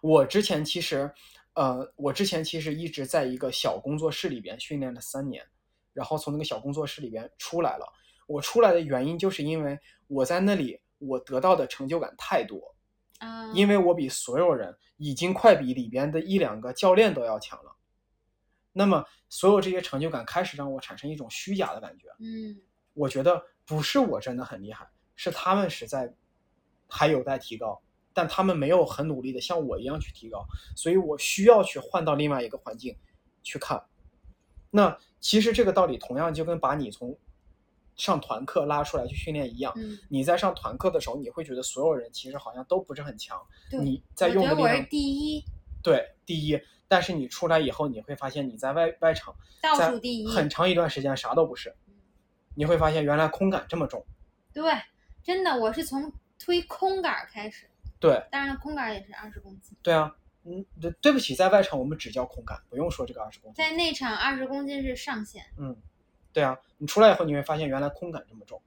[0.00, 1.12] 我之前其实，
[1.54, 5.44] 呃，我之前其实一直在一个小工作室里边训练了三年，
[5.92, 7.86] 然后从那个小工作室里边出来了。
[8.26, 12.74] 我出来的原因就是因为我在那里我得到的成就感太多，
[13.18, 17.76] 啊，因为我比所有人已经快比里边的一两个教练都要强了。
[18.72, 22.08] 那么所有这些成就感开始让我产生一种虚假的感觉。
[22.20, 22.60] 嗯
[22.94, 26.14] 我觉得不是我真的很厉害，是他们实在
[26.88, 27.80] 还有待提高，
[28.12, 30.44] 但他们没有很努力的像我一样去提高，
[30.76, 32.94] 所以我需要去换到另外一个环境
[33.42, 33.82] 去看。
[34.70, 37.18] 那其实这个道理同样就跟把你从
[37.96, 45.44] 上团课拉出来去训练一样，嗯，你在上团课的时候，你会觉得所有人其实好像都不是很强，对你在用的地方第一，
[45.82, 46.60] 对第一，
[46.92, 51.74] 但是你出来以后，你会发现你在外外场倒在数第一，很长一段时间啥都不是，
[52.54, 54.04] 你会发现原来空感这么重。
[54.52, 54.62] 对，
[55.22, 57.66] 真的，我是从推空杆儿开始，
[57.98, 63.64] 对当然，空杆儿也是二十公斤，对啊，嗯，对对不起，在外场我们只叫空杆，不用说这个二十公斤。
[63.64, 65.74] 在内场二十公斤是上限，嗯，
[66.30, 68.60] 对啊，你出来以后你会发现原来空感这么重。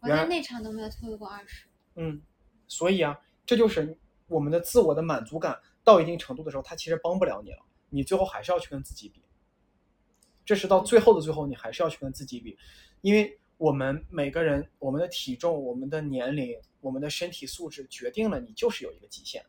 [0.00, 1.66] 我在内场都没有推过二十。
[1.96, 2.22] 嗯，
[2.66, 9.22] 所以啊，这就是我们的自我的满足感到一定程度的时候，它其实帮不了你了，你最后还是要去跟自己比。
[10.44, 12.58] 这是到最后的最后，你还是要去跟自己比，
[13.00, 19.42] 因为我们每个人，我们的体重、我们的年龄、我们的身体素质决定了你就是有一个极限。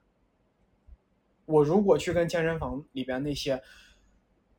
[1.45, 3.61] 我如果去跟健身房里边那些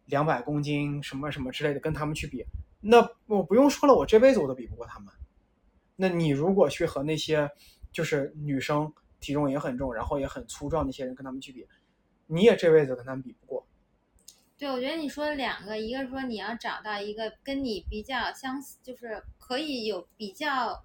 [0.05, 2.45] 两百公斤什么什么之类的跟他们去比，
[2.81, 5.13] 那我不用说了，我这辈子我都比不过他们。
[5.97, 7.51] 那你如果去和那些
[7.93, 11.67] 就是女生体重也很重，然后也很粗壮那些人跟他们去比，
[12.27, 13.67] 你也这辈子跟他们比不过。
[14.57, 20.83] 对，我觉得你说的两个，一个是说你要找到一个跟你比较相似，就是可以有比较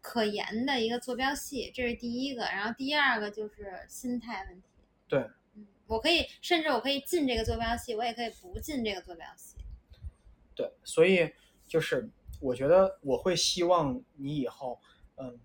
[0.00, 2.42] 可言的一个坐标系，这是第一个。
[2.42, 4.68] 然后第二个就是心态问题。
[5.06, 5.20] 对，
[5.54, 9.58] 嗯，我可以，甚至我可以进这个坐标系，我也可以不进这个坐标系。
[10.56, 11.32] 对，所以
[11.68, 12.10] 就是
[12.40, 14.80] 我觉得我会希望你以后，
[15.14, 15.38] 嗯，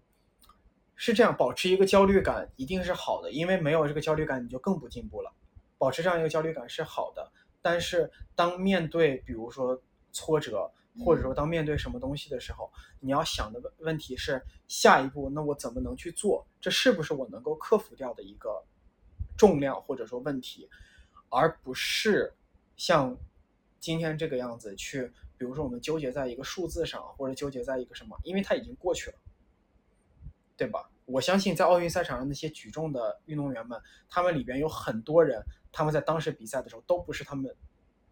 [1.01, 5.31] 是这样，保持一个焦虑感一定是好的，因为没有这个焦虑感，你就更不进步了。
[5.77, 7.31] 保持这样一个焦虑感是好的，
[7.61, 9.81] 但是当面对比如说
[10.11, 10.69] 挫折，
[11.05, 16.45] 或者说当面对什么东西的时候，你要想的问问题是下一步，那我怎么能去做？
[16.59, 18.61] 这是不是我能够克服掉的一个
[19.37, 20.69] 重量或者说问题，
[21.29, 22.33] 而不是
[22.75, 23.17] 像
[23.79, 29.15] 今天这个样子去，比如说我们纠结在一个数字上，或者纠结在一个什么，因为它已经过去了，
[30.59, 30.89] 对吧？
[31.05, 35.41] 我相信在奥运赛场上那些举重的运动员们，他们里边有很多人，
[35.71, 37.55] 他们在当时比赛的时候都不是他们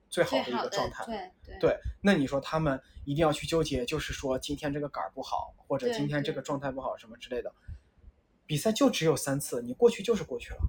[0.09, 1.03] 最好的一个状态。
[1.05, 7.53] 对对对，那你说他们一定要去纠结，就是说今天这个杆儿不好，或者今天这个状态不好什么之类的。
[8.45, 10.59] 比赛就只有三次，你过去就是过去了。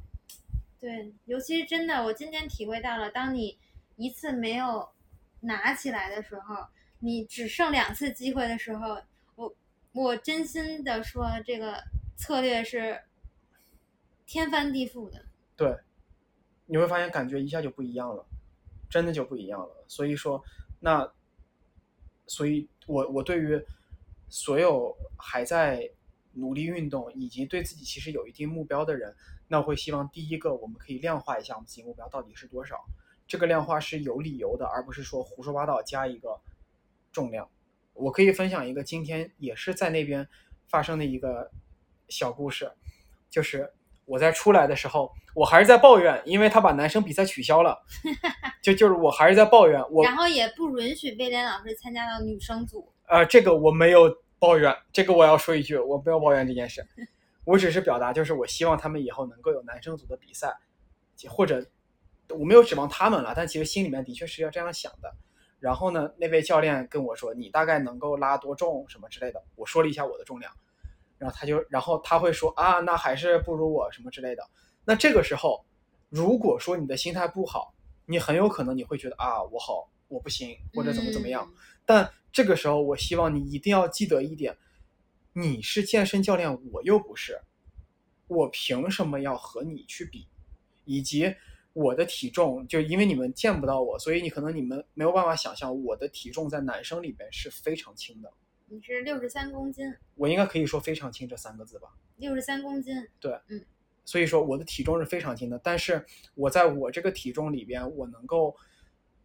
[0.81, 3.57] 对，尤其是真的，我今天体会到了，当你
[3.95, 4.89] 一次没有
[5.41, 6.57] 拿起来的时候，
[6.99, 9.01] 你只剩两次机会的时候，
[9.93, 11.83] 我真心的说，这个
[12.17, 13.01] 策略是
[14.27, 15.25] 天翻地覆的。
[15.57, 15.77] 对，
[16.67, 18.25] 你会发现感觉一下就不一样了，
[18.89, 19.85] 真的就不一样了。
[19.89, 20.43] 所以说，
[20.81, 21.11] 那，
[22.27, 23.61] 所以我我对于
[24.29, 25.91] 所有还在
[26.35, 29.17] 努力运动以及对自己其实有一定目标的人，
[29.49, 32.85] 那我会希望第一个我们可以量化一下我们自己目标到底是多少。
[33.27, 36.41] 这个量化是有理由的，而不是说胡说八道加一个
[37.11, 37.51] 重量。
[37.99, 40.27] 我可以分享一个今天也是在那边
[40.69, 41.51] 发生的一个
[42.09, 42.71] 小故事，
[43.29, 43.71] 就是
[44.05, 47.79] 我在出来的时候，我还是在抱怨，因为他把男生比赛取消了，
[48.63, 52.93] 就就是我还是在抱怨，我然后也不允许威廉老师参加到女生组。
[53.07, 56.87] 呃这个我没有抱怨，这个我要说一句，我不要抱怨这件事，
[57.45, 60.55] 我只是表达就是我希望他们以后能够有男生组的比赛，
[61.29, 61.67] 或者
[62.31, 65.15] 我没有指望他们了，但其实心里面的确是要这样想的。
[65.61, 70.53] 然后呢，那位教练跟我说：“你大概能够拉多重什么之类的。”我说了一下我的重量，
[71.19, 74.49] 然后他就，然后他会说：“啊，那还是不如我什么之类的。”
[74.87, 75.65] 那这个时候，
[76.09, 77.75] 如果说你的心态不好，
[78.07, 81.45] 你很有可能你会觉得啊，我好，我不行，或者怎么怎么样。
[81.51, 81.55] 嗯
[81.89, 84.59] 但这个时候，我希望你一定要记得一点：
[85.33, 87.41] 你是健身教练，我又不是，
[88.27, 90.29] 我凭什么要和你去比？
[90.85, 91.35] 以及
[91.79, 98.29] 我的体重，就因为你们见不到我，所以你可能你们没有办法想象我的体重在男生里边是非常轻的。
[98.67, 99.85] 你是六十三公斤，
[100.17, 101.89] 我应该可以说非常轻这三个字吧。
[102.17, 103.65] 六十三公斤，对，嗯
[104.05, 108.57] 所以说我的体重是非常轻的，但是我在我这个体重里边，我能够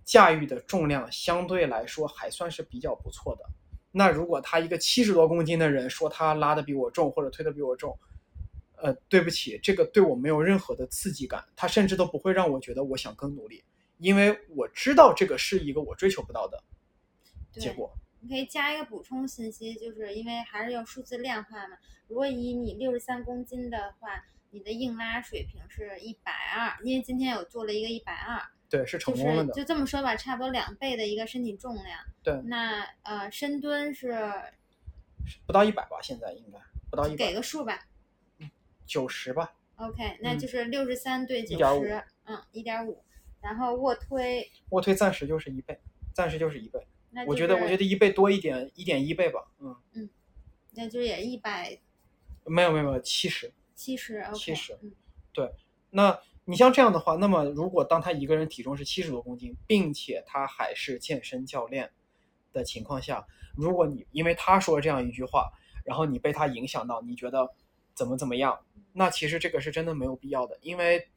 [0.04, 3.44] 驾驭的重量相对来说还算是比较不错的。
[3.92, 7.98] 那如果他一个七十多公斤的人说他拉的比我重或者推的比我重，
[8.84, 13.63] 呃，对不起，这个对我没有任何的刺激感，它甚至都不会让我觉得我想更努力，
[13.98, 16.62] 因为我知道这个是一个我追求不到的
[17.54, 17.98] 结，果。
[18.19, 21.78] 你可以加一个补充信息，就是因为还是用数字量化嘛。
[22.10, 29.54] 如果以你六十三公斤的话，你的硬拉水平是一百二，因为今天有做了一个一百二，对，是成功了的。
[29.54, 32.00] 是就这么说吧，差不多两倍的一个身体重量。
[32.22, 34.13] 对那呃深蹲是
[35.46, 37.80] 不到一百吧，现在应该不到一给，个数吧
[38.86, 39.54] 九十吧。
[39.78, 43.04] ，OK，那嗯就是六十三对九1.5十，嗯，一点五。
[43.41, 45.78] 然后卧推，卧推暂时就是一倍，
[46.13, 46.80] 暂时就是一倍。
[47.12, 49.46] 那我觉得，我觉得一倍多一点，一点一倍吧。
[49.60, 50.10] 嗯嗯，
[50.72, 51.78] 那就是也一百
[52.46, 53.52] 没有没有没有，七十。
[53.76, 55.52] 七十，OK，70 嗯，
[55.89, 61.91] 那你像这样的话，那么如果当他一个人体重是七十多公斤，并且他还是健身教练
[62.54, 65.52] 的情况下，如果你因为他说这样一句话，
[65.84, 67.50] 然后你被他影响到，你觉得
[67.93, 68.60] 怎么怎么样，
[68.93, 71.08] 那其实这个是真的没有必要的，因为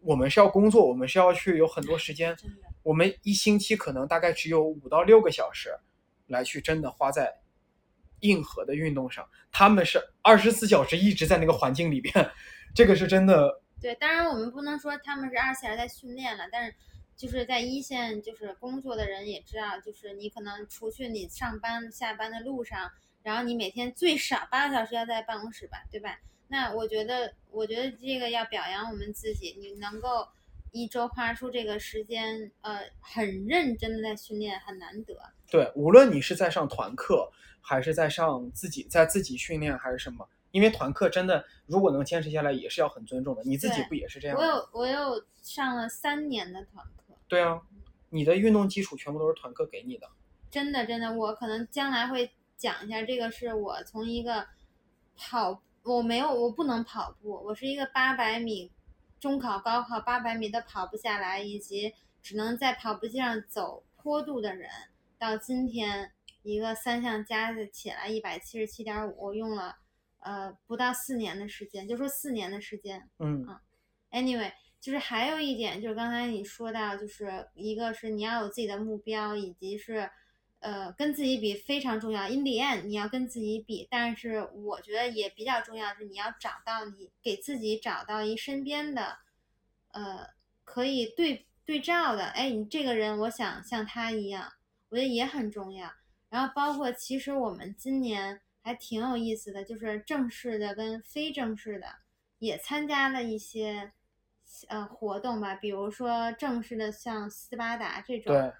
[0.00, 2.36] 我们是要工作，我们是要去有很多时间，
[2.82, 5.70] 我们一星期可能大概只有五到六个小时
[6.26, 7.40] 来去真的花在
[8.20, 12.30] 硬核的运动上，他们是二十四小时一直在那个环境里边，
[12.74, 13.60] 这个是真的。
[13.80, 16.74] 对，当然我们不能说他们是二十四小时在训练了，但是
[17.16, 22.90] 就是在一线就是工作的人也知道，就是你可能除去你上班下班的路上，
[23.22, 26.18] 然后你每天最少八个小时要在办公室吧，对吧？
[26.48, 30.26] 那我觉得，我觉得这个要表扬我们自己，你能够
[30.72, 35.14] 一周花出这个时间，呃，很认真的在训练，很难得。
[35.50, 43.42] 对，无论你是在上团课，还是在上自己在自己训练，还是什么，因为团课真的如果能坚持下来，也是要很尊重的。
[43.44, 44.42] 你自己不也是这样我？
[44.42, 47.60] 有我有上了三年的团课，对啊，
[48.08, 50.08] 你的运动基础全部都是团课给你的。
[50.50, 54.46] 真的真的，我可能将来会讲一下，这个是我从一个
[55.16, 58.70] 跑，我没有，我不能跑步，我是一个八百米，
[59.20, 64.68] 中考、高考八百米都跑不下来，以及只能在跑步机上走坡度的人，
[65.16, 69.76] 到今天一个三项加起来一百七十七点五，我用了
[70.18, 73.46] 呃不到四年的时间，就说四年的时间，嗯。
[74.10, 80.10] Anyway，就是还有一点，就是刚才你说到，就是一个是你要有自己的目标，以及是，
[80.60, 82.28] 呃，跟自己比非常重要。
[82.28, 89.18] In the end，你要跟自己比，但是我觉得也比较重要是你要找到你给自己找到一身边的，
[89.92, 90.26] 呃，
[90.64, 92.24] 可以对对照的。
[92.26, 94.52] 哎，你这个人，我想像他一样，
[94.88, 95.92] 我觉得也很重要。
[96.28, 101.86] 然后包括其实我们今年还挺有意思的，就是正式的跟非正式的
[102.38, 103.92] 也参加了一些
[104.66, 108.52] 呃活动吧，比如说正式的像斯巴达这种，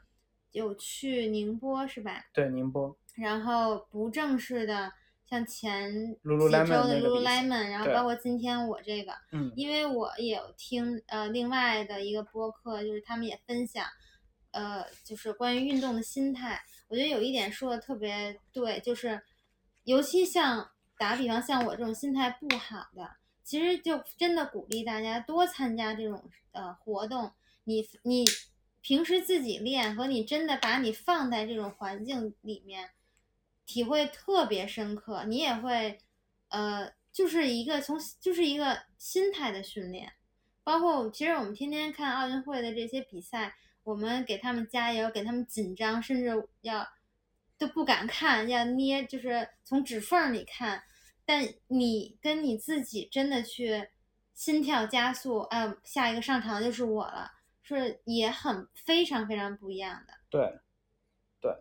[0.53, 2.25] 有去宁波是吧？
[2.33, 4.93] 对，宁波，然后不正式的
[5.29, 13.87] 像前几周的 Lululemon，然后包括今天我这个，嗯因为我也有听呃另外的一个播客，就是他们也分享，
[14.53, 16.61] 呃，就是关于运动的心态。
[16.89, 19.21] 我觉得有一点说的特别对，就是
[19.85, 27.31] 尤其像打比方像我这种心态不好的，其实就真的鼓励大家多参加这种呃活动。
[27.65, 28.25] 你你
[28.89, 32.89] 平时自己练和你真的把你放在这种环境里面，
[33.67, 35.99] 体会特别深刻，你也会
[36.49, 40.15] 呃，就是一个从就是一个心态的训练。
[40.65, 46.89] 包括其实我们天天看奥运会的这些比赛，我们给他们加油，给他们紧张，甚至要
[47.59, 50.83] 都不敢看，要捏，就是从指缝里看。
[51.27, 53.91] 但你跟你自己真的去
[54.33, 57.33] 心跳加速，哎，下一个上场就是我了，
[57.77, 60.15] 是也很非常非常不一样的。
[60.31, 60.59] 对，
[61.41, 61.53] 对，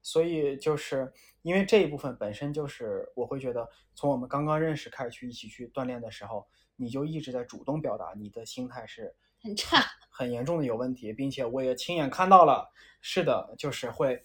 [0.00, 6.46] 所以就是因为这一部分本身就是我会觉得，从我们刚刚认识开始去一起去锻炼的时候，
[6.76, 12.70] 你就一直在主动表达你的心态是很差，很严重的有问题，并且我也亲眼看到了，
[13.00, 14.22] 是的，就是会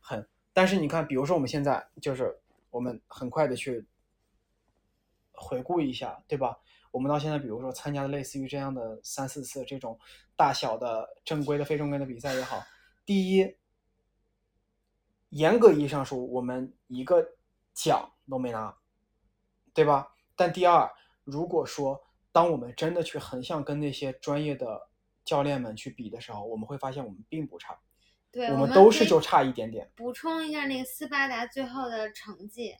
[0.00, 2.38] 很，但是你看，比如说我们现在就是
[2.70, 3.84] 我们很快的去
[5.40, 6.58] 回顾一下，对吧？
[6.92, 9.98] 我们到现在，比如说参加的类似于这样的三四次这种
[10.36, 12.62] 大小的正规的、非正规的比赛也好，
[13.06, 13.56] 第一，
[15.30, 17.24] 严格意义上说，我们一个
[17.72, 18.76] 奖都没拿，
[19.72, 20.08] 对吧？
[20.34, 20.90] 但第二，
[21.22, 22.00] 如果说
[22.32, 24.88] 当我们真的去横向跟那些专业的
[25.24, 27.78] 教练们去比的时候，我们会发现我们并不差，
[28.32, 29.88] 对，我们都是就差一点点。
[29.94, 32.74] 补充一下那个斯巴达最后的成绩，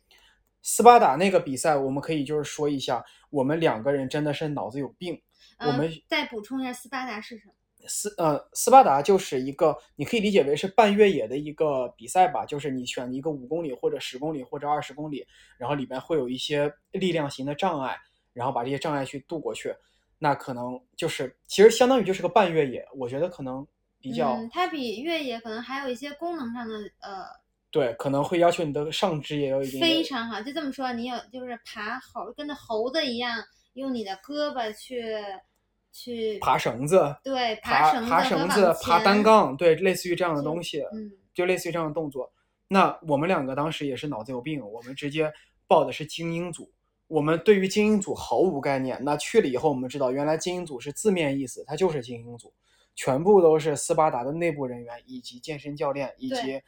[0.62, 5.20] 斯巴达那个比赛，我们可以就是说一下，我们两个人真的是脑子有病。
[5.58, 7.52] 我嗯们再补充一下斯巴达是什么？
[7.86, 17.96] 斯呃斯巴达就是一个，你可以理解为是半越野的一个比赛吧，就是你选一个五公里或者十公里或者二十公里，然后里边会有一些力量型的障碍，
[18.34, 19.74] 然后把这些障碍去渡过去，
[20.18, 23.66] 那可能就是其实相当于就是个半越野，我觉得可能
[23.98, 27.24] 比较、嗯，它比越野可能还有一些功能上的呃
[27.70, 30.42] 对，可能会要求你的上肢也有一定的非常好。
[30.42, 33.38] 就这么说，你有就是爬猴，跟着猴子一样，
[33.74, 35.04] 用你的胳膊去
[35.92, 40.80] 去爬绳子、对爬绳子和爬绳子、爬单，杠，对，类似于这样的东西。
[40.92, 42.32] 嗯，就类似于这样的动作。
[42.66, 45.32] 那我们两个当时也是脑子有病，我们直接
[45.66, 46.70] 报的是精英组。
[47.06, 48.98] 我们对于精英组毫无概念。
[49.02, 52.52] 那去了以后，我们知道原来精英组是字面意思，它就是精英组，
[52.94, 56.64] 全部都是斯巴达的内部人员以及健身教练以及对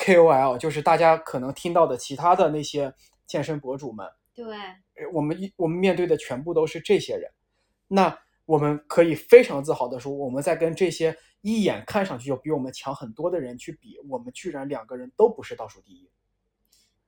[0.00, 2.92] KOL，就是大家可能听到的其他的那些
[3.26, 4.06] 健身博主们。
[4.32, 7.30] 对，呃我们一我们面对的全部都是这些人，
[7.88, 16.10] 那我们可以非常自豪的说，我们在跟这些一眼看上去就比我们强很多的人去比，我们居然两个人都不是倒数第一，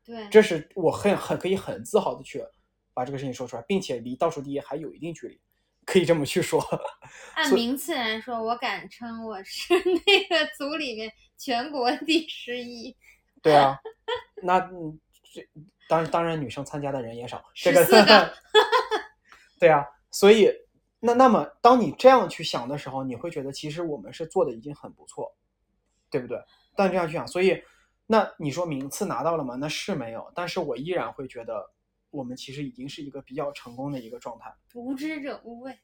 [0.04, 2.44] 对，这是我很很可以很自豪的去
[2.92, 5.40] 把这个事情说出来，并且离倒数第一还有一定距离，
[5.84, 6.62] 可以这么去说。
[7.34, 9.74] 按名次来说，我敢称我是
[10.06, 12.96] 那个组里面全国第十一，
[13.42, 13.78] 对啊，
[14.42, 14.98] 那嗯
[15.32, 15.46] 这
[15.88, 18.34] 当当然女生参加的人也少，这个14个
[19.58, 20.50] 对啊，所以
[21.00, 25.34] 那那么当你这样去想的时候，你会觉得其实我们是做的已经很不错，
[26.10, 26.38] 对不对？
[26.76, 27.62] 但这样去想，所以
[28.06, 29.56] 那你说名次拿到了吗？
[29.56, 31.70] 那是没有，但是我依然会觉得
[32.12, 35.76] 我们其实已经是一个比较成功的一个状态，无知者无畏。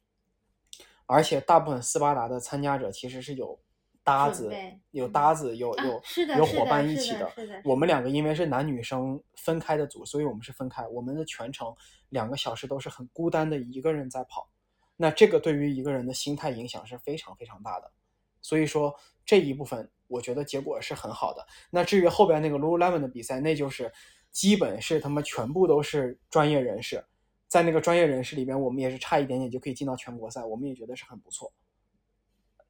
[1.06, 3.58] 而且大部分斯巴达的参加者其实是有
[4.04, 4.52] 搭子，
[4.90, 7.30] 有嗯搭子，有啊有有伙伴一起的
[7.64, 10.86] 我们两个因为是男女生分开的组，所以我们是分开。
[10.88, 11.74] 我们的全程
[12.10, 14.50] 两个小时都是很孤单的一个人在跑，
[14.96, 17.90] 那这个对于一个人的心态影响是非常非常大的。
[18.42, 21.46] 所以说这一部分我觉得结果是很好的。
[21.70, 23.90] 那至于后边那个 Lululemon 的比赛，那就是
[24.30, 27.04] 基本是他们全部都是专业人士，
[27.46, 31.52] 在那个专业人士里边，我们也是差一点点就可以进到全国赛，我们也觉得是很不错。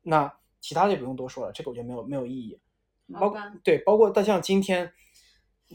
[0.03, 2.59] 那其他的就不用多说了，这个我觉得没有没有意义。
[3.13, 4.93] 包括对，包括但像今天，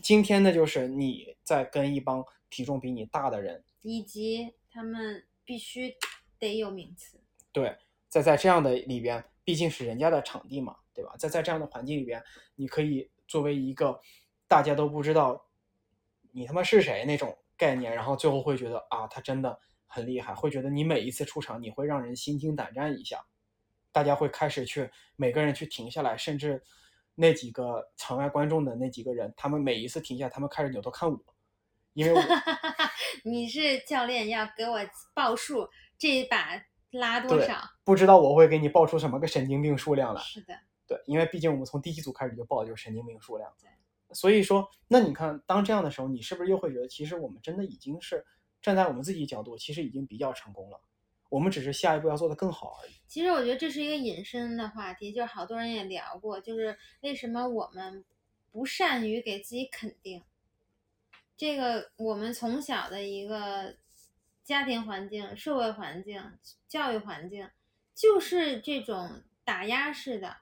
[0.02, 5.96] 今天呢，就是你在跟一帮体重比你大的人，以及他们必须
[6.38, 7.20] 得有名次。
[7.52, 7.76] 对，
[8.08, 11.16] 在在这样的里边，毕竟是人家的场地嘛，对吧？
[11.18, 12.24] 在在这样的环境里边，
[12.56, 14.00] 你可以作为一个
[14.48, 15.44] 大家都不知道
[16.34, 23.24] 你他妈是谁那种概念，然后最后会觉得啊，他真的很厉害，会觉得你每一次出场，你会让人心惊胆战一下，
[23.92, 26.62] 大家会开始去每个人去停下来，甚至
[27.14, 31.20] 那几个场外观众的那几个人，他们每一次停下，他们开始扭头看我，
[31.94, 32.22] 因为我
[33.24, 34.80] 你是教练，要给我
[35.14, 35.70] 报数，
[36.00, 36.60] 这一把
[36.90, 37.62] 拉多少？
[37.84, 40.22] 不知道我会给你报出什么个神经病数量来。
[40.22, 43.70] 是的，对，因为毕竟我们从第一组开始就报的就是神经病数量对。
[44.14, 48.26] 所以说，那你看，当这样的时候，你是不是又会觉得，其实我们真的已经是
[48.62, 50.80] 站在我们自己角度，其实已经比较成功了，
[51.30, 52.94] 我们只是下一步要做得更好而已。
[53.08, 58.04] 其实我觉得这是一个引申的话题，就是好多人也聊过，就是为什么我们
[58.52, 60.24] 不善于给自己肯定。
[61.36, 63.76] 这个我们从小的一个
[64.44, 66.24] 家庭环境、社会环境、
[66.68, 67.50] 教育环境，
[67.96, 70.38] 就是这种打压式的，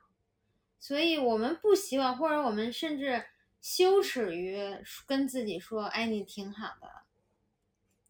[0.80, 3.26] 所以我们不希望，或者我们甚至
[3.62, 4.57] 羞耻于
[5.05, 6.89] 跟自己说：“哎，你挺好的。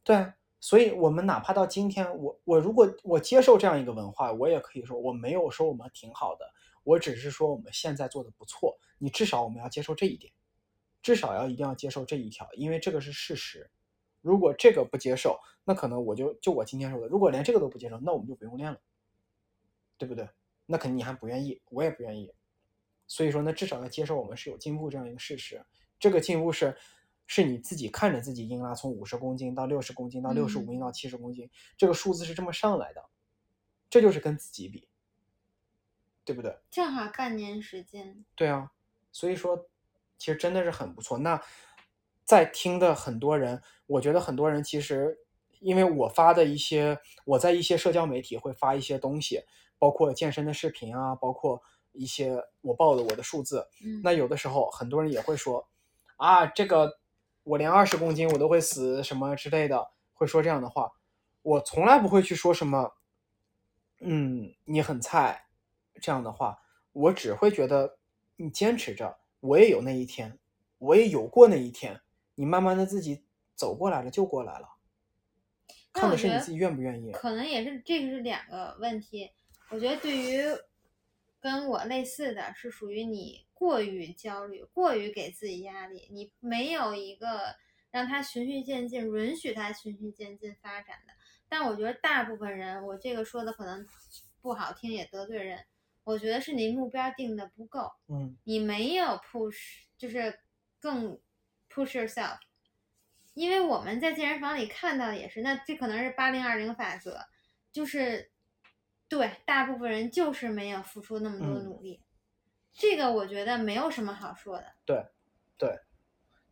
[0.04, 6.46] 对，所以我们哪怕到今天，我我如果我接受这样一个文化，我也可以说我没有说我们挺好的，
[6.84, 8.80] 我只是说我们现在做的不错。
[8.98, 10.32] 你至少我们要接受这一点，
[11.02, 13.70] 至少要一定要接受这一条，因为这个是事实。
[14.22, 18.80] 如果这个不接受，那可能我就就我今天说的，如果连这个都不接受，那我们就不用练了，
[19.98, 20.30] 对不对？
[20.66, 22.32] 那肯定你还不愿意，我也不愿意。
[23.12, 25.62] 所以说呢，至少要接受我们是有进步这样一个事实。
[26.00, 26.74] 这个进步是
[27.28, 33.04] 是你自己看着自己硬拉从五十公斤到六十公斤到六十五公斤到七十公斤，这个数字是这么上来的，
[33.90, 34.88] 这就是跟自己比，
[36.24, 38.72] 对不对？”正好半年时间，对啊，
[39.12, 39.68] 所以说
[40.18, 41.18] 其实真的是很不错。
[41.18, 41.42] 那
[42.24, 45.20] 在听的很多人，我觉得很多人其实
[45.60, 49.44] 因为我发的一些，我在一些社交媒体会发一些东西，
[49.78, 51.62] 包括健身的视频啊，包括
[51.94, 53.68] 一些我报的我的数字。
[53.84, 55.68] 嗯，那有的时候很多人也会说
[56.18, 57.00] 啊，这个
[57.44, 60.92] 我连二十公斤我都会死什么之类的，会说这样的话。
[61.44, 62.94] 我从来不会去说什么，
[64.00, 65.48] 嗯，你很菜
[66.00, 66.60] 这样的话，
[66.92, 67.98] 我只会觉得
[68.36, 70.38] 你坚持着，我也有那一天，
[70.78, 72.00] 我也有过那一天，
[72.36, 73.24] 你慢慢的自己
[73.56, 74.70] 走过来了就过来了，
[75.92, 77.12] 看的是你自己愿不愿意。
[77.12, 79.32] 可能也是这个是两个问题。
[79.72, 80.44] 我觉得对于
[81.42, 87.56] 跟我类似的是属于你过于焦虑，过于给自己压力，你没有一个
[87.90, 91.14] 让他循序渐进，允许他循序渐进发展的。
[91.50, 93.86] 但我觉得大部分人，我这个说的可能
[94.42, 95.66] 不好听，也得罪人。
[96.04, 100.40] 我觉得是你目标定的不够，嗯你没有 push，就是
[100.80, 101.20] 更
[101.70, 102.38] push yourself。
[103.34, 107.20] 因为我们在健身房里看到的也是，那这可能是八零二零法则，
[107.72, 108.32] 就是
[109.12, 112.00] 对大部分人就是没有付出那么多嗯努力，
[112.72, 114.66] 这个我觉得没有什么好说的。
[114.86, 115.06] 对，
[115.58, 115.78] 对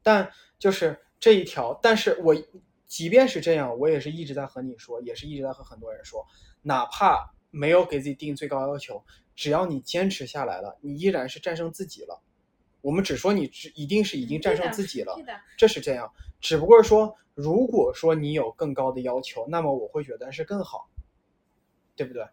[0.03, 2.35] 但就是这一条，但是我
[2.85, 6.25] 即便是这样，我也是一直在和你说，也是一直在和很多人说，
[6.61, 9.01] 哪怕没有给自己定最高要求，
[9.37, 12.21] 只要你坚持下来了，你依然是战胜自己了。
[12.81, 15.15] 我们只说你只一定是已经战胜自己了，
[15.57, 16.13] 这是这样。
[16.41, 20.89] 只不过说，如果说你有更高的要求，那么我会觉得是更好，
[21.95, 22.25] 对不对？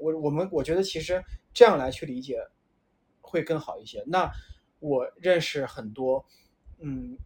[0.00, 1.22] 我我们我觉得其实
[1.52, 2.38] 这样来去理解
[3.20, 4.02] 会更好一些。
[4.06, 4.30] 那
[4.78, 6.24] 我认识很多，
[6.78, 7.16] 嗯，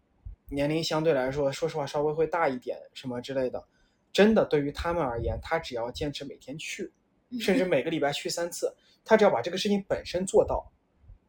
[0.48, 3.64] 年龄相对来说，说实话稍微会大一点什么之类的，
[4.12, 6.92] 真的对于他们而言，他只要坚持每天去，
[7.40, 10.72] 甚至每个礼拜去三次，他只要把这个事情本身做到，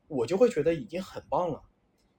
[0.08, 1.64] 我就会觉得已经很棒了。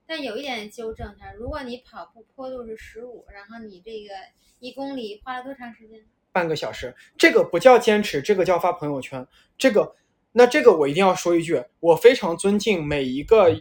[0.05, 4.13] 但有一点纠正一下，如果你跑步坡度是十五，然后你这个
[4.59, 6.05] 一公里花了多长时间？
[6.37, 9.25] 半个小时，这个不叫坚持，这个叫发朋友圈。
[9.57, 9.95] 这个，
[10.33, 13.59] 那这个我一定要说一句，我非常尊敬每一个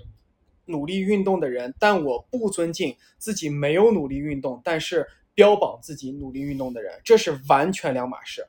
[0.67, 8.47] 努力运动的人，但我不尊敬自己没有努力运动，但是标榜自己努力运动的人，这是完全两码事。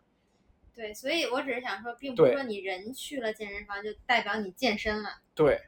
[0.75, 5.21] 对，所以我只是想说，并不是说你人去了健身房就代表你健身了。
[5.33, 5.61] 对，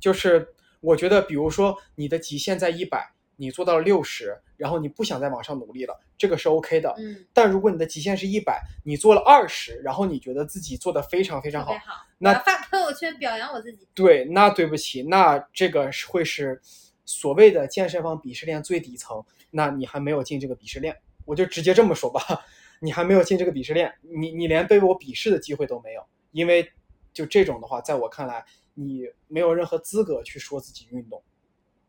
[0.00, 6.94] 就是我觉得，比如说你的极限在一百，你做到了六十，然后你不想再往上努力了，这个是 OK 的。
[6.98, 12.06] 嗯，但如果你的极限是一百，你做了二十，然后你觉得自己做的非常非常好，好。
[12.18, 13.86] 那发朋友圈表扬我自己。
[13.94, 16.60] 对，那对不起，那这个是会是
[17.04, 22.20] 所谓的健身房鄙视链最底层，那你还没有进这个鄙视链，我就直接这么说吧，
[22.80, 26.72] 你还没有进这个鄙视链，你你连被我鄙视的机会都没有，因为
[27.12, 31.22] 就这种的话，在我看来，你没有任何资格去说自己运动。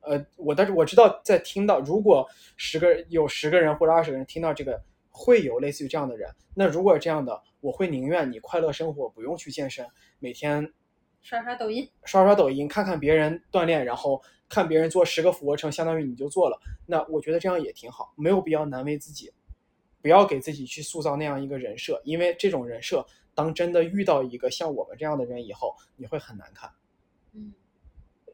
[0.08, 6.30] 呃，我但是我知道，在听到如果十个有十个人或者二十个人听到这个，会有类似于这样的人。
[6.54, 9.86] 那如果这样的，我会宁愿你快乐生活，不用去健身，
[10.20, 10.74] 每天
[11.22, 16.60] 刷刷抖音，刷刷抖音，看看别人锻炼，然后看别人做十个俯卧撑，相当于你就做了。
[16.86, 19.32] 那我觉得这样也挺好，没有必要难为自己，
[20.02, 23.06] 不要给自己去塑造那样一个人设，因为这种人设，
[23.36, 26.72] 当真的遇到一个像我们这样的人以后，你会很难看，
[27.34, 27.54] 嗯，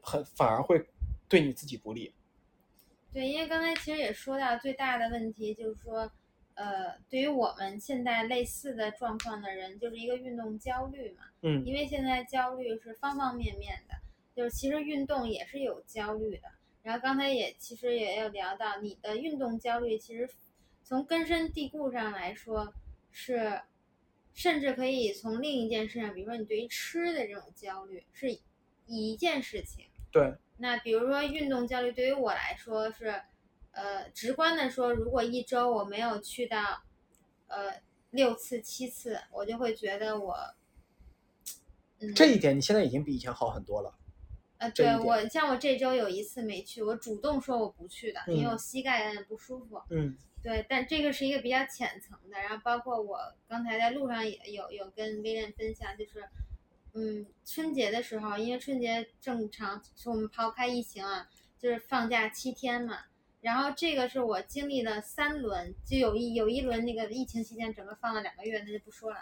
[0.00, 0.86] 很反而会
[1.28, 2.12] 对你自己不利。
[3.12, 6.10] 对，因为刚才其实也说到最大的问题就是说，
[6.54, 11.24] 呃，对于我们现在类似的状况的人，就是一个运动焦虑嘛。
[11.42, 13.94] 嗯因为现在焦虑是方方面面的，
[14.34, 16.48] 就是其实运动也是有焦虑的。
[16.82, 20.28] 然后刚才也其实也有聊到，你的运动焦虑其实
[20.82, 22.74] 从根深蒂固上来说
[23.10, 23.60] 是，
[24.34, 28.36] 甚至可以从另一件事上，比如说你对于吃的这种焦虑是
[28.86, 29.86] 一件事情。
[30.10, 33.22] 对，那比如说运动焦虑对于我来说是，
[33.72, 36.82] 呃，直观的说，如果一周我没有去到，
[37.48, 37.80] 呃，
[38.10, 40.36] 六次七次，我就会觉得我，
[42.00, 43.94] 嗯，这一点你现在已经比以前好很多了。
[44.58, 49.82] 呃，对我像我这周有一次没去，我主动说我不去的，因为嗯我膝盖有点不舒服。
[49.90, 56.22] 嗯对，但这个是一个比较浅层的，然后包括我刚才在路上也有有跟威廉分享，就是，
[56.96, 61.28] 嗯，春节的时候，因为春节正常是我们抛开疫情啊，
[61.58, 63.00] 就是放假七天嘛，
[63.40, 69.16] 然后这个是我经历了三轮，就有一有一轮那个疫情期间整个放了两个月，那就不说了。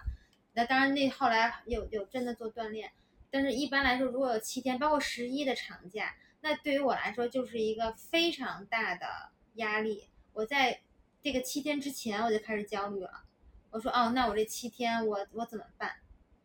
[0.52, 2.92] 那当然那后来有有真的做锻炼，
[3.30, 9.06] 但是一般来说，如果有七天，包括十一的长假，那对于我来说就是一个非常大的
[9.54, 10.04] 压力。
[10.34, 10.78] 我在
[11.22, 13.24] 这个七天之前我就开始焦虑了，
[13.70, 15.96] 我说哦，那我这七天我我怎么办？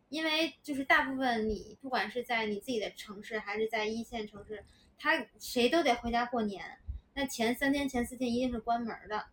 [0.09, 4.63] 因为就是大部分你不管是在你自己的城市还是在一线城市，
[4.97, 6.63] 他谁都得回家过年，
[7.13, 9.25] 那前三天前四天一定是关门的，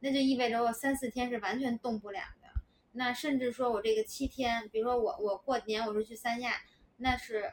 [0.00, 2.48] 那就意味着我三四天是完全动不了的。
[2.92, 6.54] 那甚至说我这个七天，比如说我我过年我是去三亚，
[6.96, 7.52] 那是，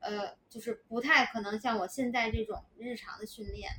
[0.00, 3.70] 呃，就是不太可能像我现在这种日常的训练，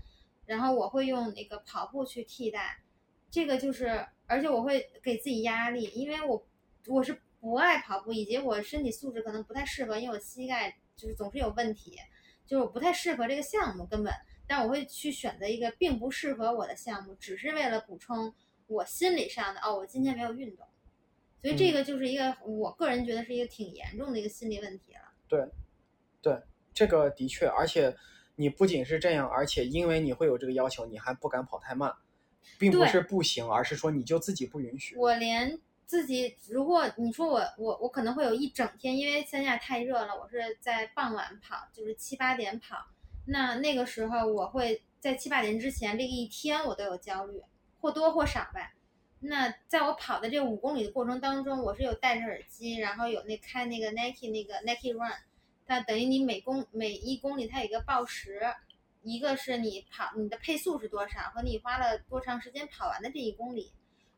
[0.46, 2.82] 然后我会用那个跑步去替代，
[3.30, 6.44] 这个就是，而且我会给自己压力，因为我
[6.88, 11.96] 我是不爱跑步，以及我身体素质可能不太适合，因为我膝盖就是总是有问题，
[12.48, 14.12] 就是我不太适合这个项目根本，
[14.48, 18.34] 但我会去选择一个并不适合我的项目，只是为了补充
[18.66, 20.66] 我心理上的哦，我今天没有运动。
[21.44, 25.14] 所以这个就是一个我个人觉得是一个挺严重的一个心理问题了。
[25.28, 25.48] 对，
[26.24, 26.42] 对，
[26.74, 27.96] 这个的确，而且
[28.36, 31.94] 你不仅是这样，而且因为你会有这个要求，你还不敢跑太慢，
[32.58, 34.96] 并不是不行，而是说你就自己不允许。
[34.96, 42.88] 我连自己，如果你说我我我可能会有一整天，因为三亚太热了，我是在傍晚跑，就是七八点跑。
[43.28, 47.42] 那那个时候我会在七八点之前，这个一天我都有焦虑，
[47.82, 48.74] 或多或少吧。
[49.20, 55.14] 那在我跑的这五公里的过程当中，我是有戴着耳机，然后有那开那个 Nike 那个 Nike Run，
[55.66, 58.42] 它等于你每公每一公里它有一个报时，
[59.02, 63.72] 一个是你跑你的配速是多少和你花了多长时间跑完的这一公里。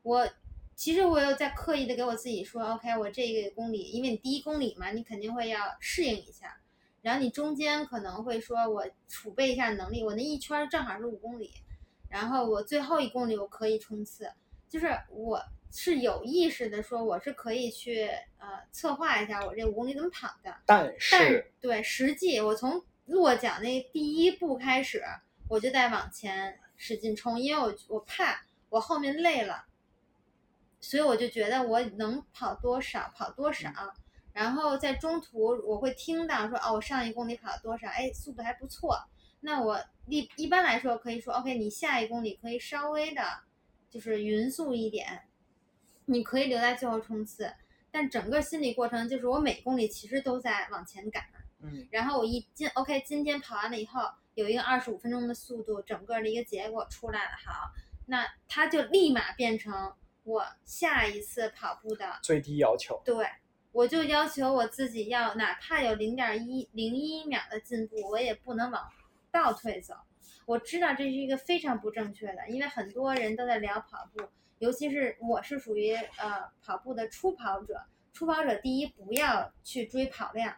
[0.03, 0.27] 我
[0.77, 6.55] 其实我有在刻意的给我自己说，OK，我这个公里，因为你第一公里嘛，你肯定会要适应一下，
[7.01, 11.51] 然后你中间可能会说我储备一下能力，我那一圈儿正好是五公里，
[12.11, 14.31] 然后我最后一公里我可以冲刺，
[14.69, 18.07] 就是我是有意识的说我是可以去
[18.37, 25.03] 呃策划一下我这五公里怎么跑的，但但是，对实际我从落脚那第一步开始，
[25.49, 29.65] 我就在往前使劲冲，因为我我怕我后面累了，
[30.87, 33.69] 所以我就觉得我能跑多少跑多少。
[34.31, 38.97] 然后在中途我会听到说哦，我上一公里跑了多少，哎，速度还不错。
[39.41, 43.21] 那我一一般来说可以说 OK，你下一公里可以稍微的，
[43.89, 45.23] 就是匀速一点，
[46.05, 47.51] 你可以留在最后冲刺。
[47.91, 51.21] 但整个心理过程就是我每公里其实都在往前赶。
[51.59, 54.01] 嗯然后我一今 OK，今天跑完了以后
[54.35, 57.73] 有一个二十五分钟的速度，整个的一个结果出来了，好，
[58.05, 59.91] 那它就立马变成
[60.27, 63.25] 我下一次跑步的最低要求，对，
[63.71, 68.91] 我就要求我自己要哪怕有零点一零一秒的进步，我也不能往
[69.31, 69.95] 倒退走。
[70.45, 74.21] 我知道这是一个非常不正确的，因为很多人都在聊跑步，
[74.59, 77.85] 尤其是我是属于呃跑步的初跑者。
[78.11, 80.53] 初跑者第一不要去追跑量，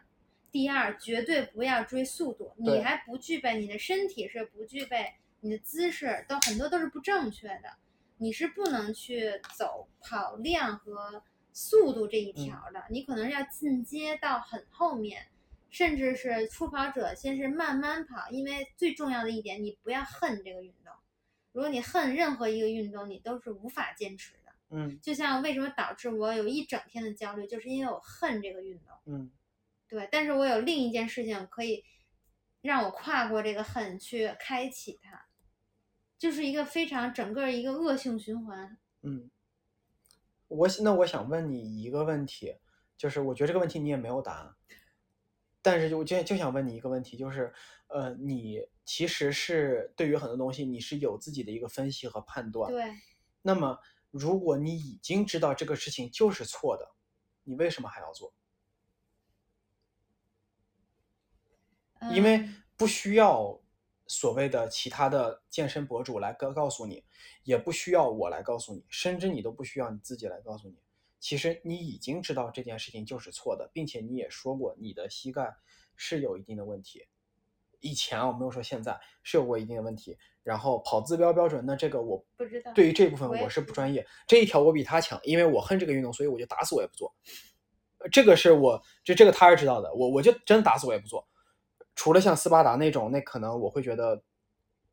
[0.50, 7.76] 第二绝对不要追速度，你还不具备，你的身体是不具备，你的姿势都很多都是不正确的，
[8.20, 15.26] 你是不能去走跑量和速度这一条的，你可能要进阶到很后面，
[15.70, 20.92] 甚至是初跑者先是慢慢跑，因为最重要的一点，你不要恨这个运动。
[21.52, 24.52] 如果你恨任何一个运动，你都是无法坚持的。
[24.72, 28.94] 嗯就像为什么导致我有一整天的焦虑，就是因为我恨这个运动。
[29.06, 29.30] 嗯
[29.88, 31.84] 对，但是我有另一件事情可以
[32.60, 35.26] 让我跨过这个恨，去开启它，
[36.20, 38.76] 就是一个非常整个一个恶性循环。
[39.00, 39.30] 嗯。
[40.48, 42.56] 我那我想问你一个问题，
[42.96, 44.54] 就是我觉得这个问题你也没有答案，
[45.62, 47.54] 但是就我就就想问你一个问题，就是
[47.86, 52.92] 呃，你其实是对于很多东西你是有自己的一个分析和判断，对，
[53.42, 53.78] 那么
[54.10, 56.90] 如果你已经知道这个事情就是错的，
[57.44, 58.34] 你为什么还要做？
[62.12, 63.60] 因为嗯不需要
[64.12, 67.04] 所谓的其他的健身博主来告告诉你，
[67.44, 70.74] 也不需要我来告诉你，甚至你都不需要你自己来告诉你。
[71.20, 75.54] 其实你已经知道这件事情就是错的，并且你也说过你的膝盖
[75.94, 77.06] 是有一定的问题。
[77.78, 80.18] 以前啊，我没有说现在是有过一定的问题。
[80.42, 87.14] 然后跑自标标准，那这个我不知道对于这部分我是不专业，这一条我比他强，因为我恨这个运动，所以我就打死我也不做。
[87.98, 91.28] 呃这个是我就这个他是知道的，我我就真打死我也不做。
[92.00, 94.22] 除了像斯巴达那种，那可能我会觉得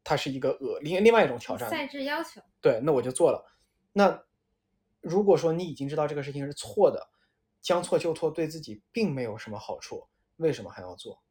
[0.03, 1.69] 它是一个恶另另外一种挑战。
[1.69, 2.41] 赛制要求。
[2.59, 3.49] 对，那我就做了。
[3.93, 4.25] 那
[4.99, 7.07] 如果说你已经知道这个事情是错的，
[7.61, 10.05] 将错就错，对自己并没有什么好处，
[10.35, 11.23] 为什么还要做？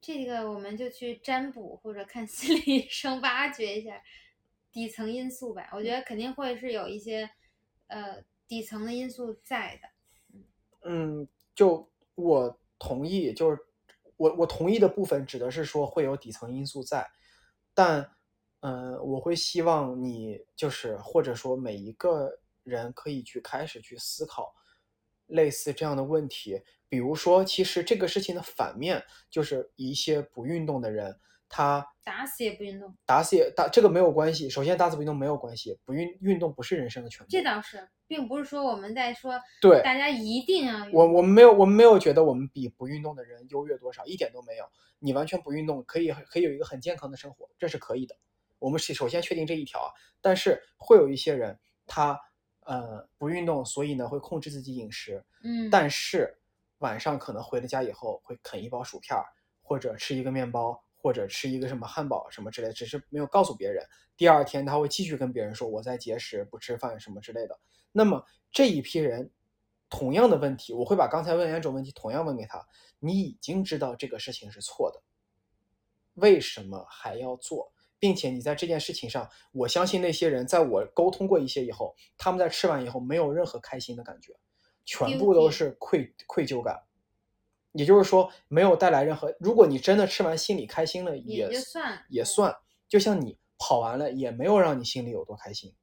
[0.00, 4.02] 这个我们就去占卜或者看 心理医生挖掘一下
[4.72, 5.68] 底层因素吧。
[5.74, 7.28] 我觉得肯定会是有一些
[7.88, 10.40] 呃底层的因素在的。
[10.88, 13.58] 嗯，就我同意，就是
[14.16, 17.06] 我我同意的部分指的是说会有底层因素在，
[17.74, 18.10] 但
[18.60, 24.52] 嗯、我会希望你就是或者说每一个人可以去开始去思考
[25.26, 34.48] 类似这样的问题，比如说，其实这个事情的反面就是一些不运动的人，他打死也不运动，打死也打这个没有关系。
[34.50, 37.30] 首先，打死不运动没有关系，不运运动不是人生的全部。
[37.30, 44.64] 这倒是，并不是说我们在说对大家一定要运我我们没有我们没有觉得我们比不运动的人优越多少，一点都没有。
[44.98, 48.16] 你完全不运动，可以可以有一个很健康的生活，这是可以的。
[48.58, 52.18] 我们是首先确定这一条啊，但是会有一些人他
[52.64, 56.36] 呃不运动，所以呢会控制自己饮食，嗯，但是
[56.78, 59.24] 晚上可能回了家以后会啃一包薯片儿，
[59.62, 63.82] 或者吃一个面包，或者吃一个什么汉堡什么之类，只是没有告诉别人。
[64.16, 67.58] 第二天他会继续跟别人说我在节食，不吃饭什么之类的。
[67.92, 69.30] 那么这一批人，
[69.88, 72.66] 同样的问题，我会把刚才问两种问题同样问给他：
[72.98, 75.00] 你已经知道这个事情是错的，
[76.14, 77.72] 为什么还要做？
[78.00, 84.32] 并且你在这件事情上，我相信那些人在我沟通过一些以后，他们在吃完以后没有任何开心的感觉，
[84.84, 86.80] 全部都是愧愧疚感。
[87.72, 89.34] 也就是说，没有带来任何。
[89.38, 92.56] 如果你真的吃完心里开心了，也算也算。
[92.88, 95.74] 就像你跑完了，也没有让你心里有多开心，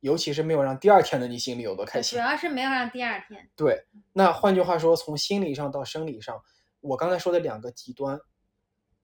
[0.00, 2.18] 尤其是没有让第二天的你心里有多开心。
[2.18, 3.50] 主要是没有让第二天。
[3.56, 6.42] 对，那换句话说，从心理上到生理上，
[6.80, 8.20] 我刚才说的两个极端，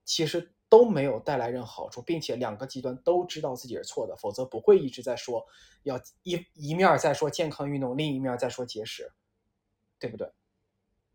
[0.05, 0.53] 其实。
[0.69, 5.45] 都没有带来任何好处，并且两个极端都知道自己是错的，否则不会一直在说
[5.83, 9.09] 要一一面在说健康运动，另一面在说节食，
[9.97, 10.29] 对不对？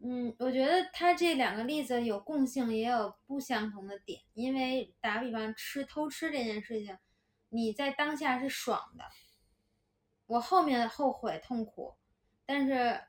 [0.05, 4.20] 嗯，我觉得他这两个例子有共性，也有不相同的点。
[4.34, 6.98] 因为打比方，吃偷吃这件事情，
[7.50, 9.05] 你在当下是爽的，
[10.26, 11.94] 我后面后悔痛苦，
[12.44, 13.00] 但是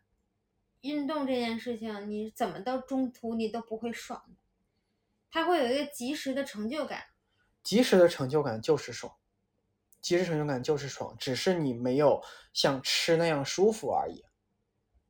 [0.81, 4.35] 运动这件事情，你怎么到中途你都不会爽的。
[5.31, 7.05] 他会有一个及时的成就感，
[7.63, 9.15] 及时的成就感就是爽，
[9.99, 12.21] 及时成就感就是爽，只是你没有
[12.53, 14.23] 像吃那样舒服而已。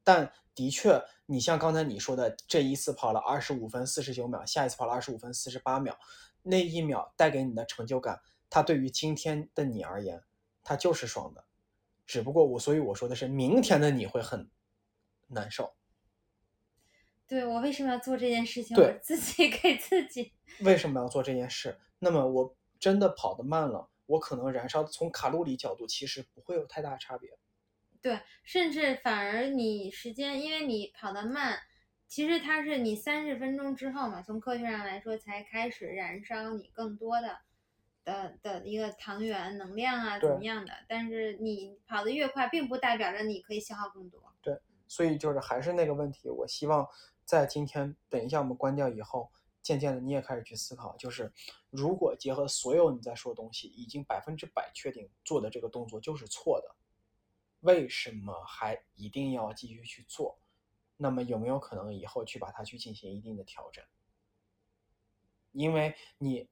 [0.01, 5.97] 但的确，你像刚才你说的，这一次跑了二十五分四十九秒，下一次跑了二十五分四十八秒，
[6.43, 10.23] 那一秒带给你的成就感，它对于今天的你而言，
[10.63, 11.45] 它就是爽的。
[12.05, 14.49] 只不过我，所以我说的是，明天的你会很
[15.27, 15.73] 难受。
[17.25, 18.77] 对我为什么要做这件事情？
[18.77, 20.33] 我自己 给自己。
[20.61, 21.79] 为什么要做这件事？
[21.99, 27.31] 那么我真的跑得慢了，我可能燃烧从卡路里角度其实不会有太大差别。
[28.03, 31.57] 对，甚至反而你时间，因为你跑得慢，
[32.07, 37.39] 其实它是你三十分钟之后嘛，从科学上来说才开始燃烧你更多的
[38.03, 40.73] 的的一个糖原能量啊，怎么样的？
[40.87, 44.21] 但是你跑得越快，并不代表着你可以消耗更多。
[44.41, 46.87] 对，所以就是还是那个问题，我希望。
[47.25, 49.31] 在今天，等一下我们关掉以后，
[49.61, 51.31] 渐渐的你也开始去思考，就是
[51.69, 56.75] 如果结合所有你在说的东西，已经百分之百确定做的这个动作就是错的，
[57.63, 60.39] 为什么还一定要继续去做？
[60.95, 63.83] 那么有没有可能以后去把它去进行一定的调整？
[65.51, 66.49] 因为你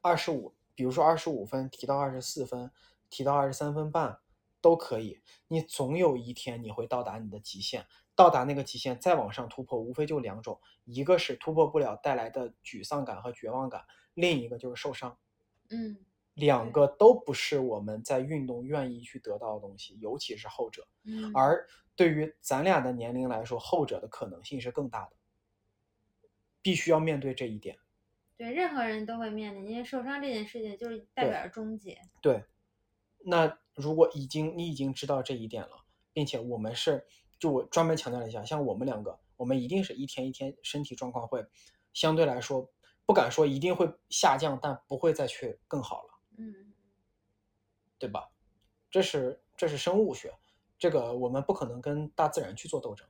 [0.00, 2.70] 二十五，比如说二十五分提到二十四分，
[3.10, 4.18] 提到二十三分半
[4.60, 7.86] 都可以，你总有一天你会到达你的极限。
[8.16, 13.84] 到达那个极限，再往上突破，无非就两种，一个是突破不了带来的沮丧感和绝望感，
[14.14, 15.18] 另一个就是受伤。
[15.70, 15.98] 嗯，
[16.34, 20.86] 两个都不是我们在运动愿意去得到的东西，尤其是后者。
[21.04, 21.66] 嗯，而
[21.96, 25.12] 对于咱俩的年龄来说，后者的可能性是更大的，
[26.60, 27.78] 必须要面对这一点。
[28.36, 32.00] 对，任何人都会面临，因为受伤这件事情就是代表着终结。
[32.20, 32.44] 对，
[33.24, 37.04] 那如果已经你已经知道这一点了，并且我们是。
[37.36, 41.44] 就我专门强调了一下，像我们两个，我们一定是一天一天身体状况会
[41.92, 42.70] 相对来说
[43.04, 46.72] 不敢说一定会下降，但不会再去更好了，嗯，
[47.98, 48.30] 对吧？
[48.90, 50.36] 这是这是生物学，
[50.78, 53.08] 这个我们不可能跟大自然去做斗争，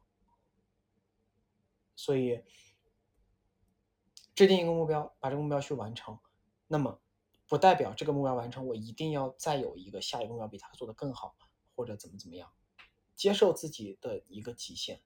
[1.95, 2.43] 所以
[4.35, 6.18] 制定一个目标，把这个目标去完成，
[6.66, 7.01] 那么
[7.47, 11.37] 不代表这个目标完成，我一定要再有一个下一个目标比他做的更好，
[11.75, 12.53] 或者怎么怎么样。
[13.14, 15.03] 接受自己的一个极限，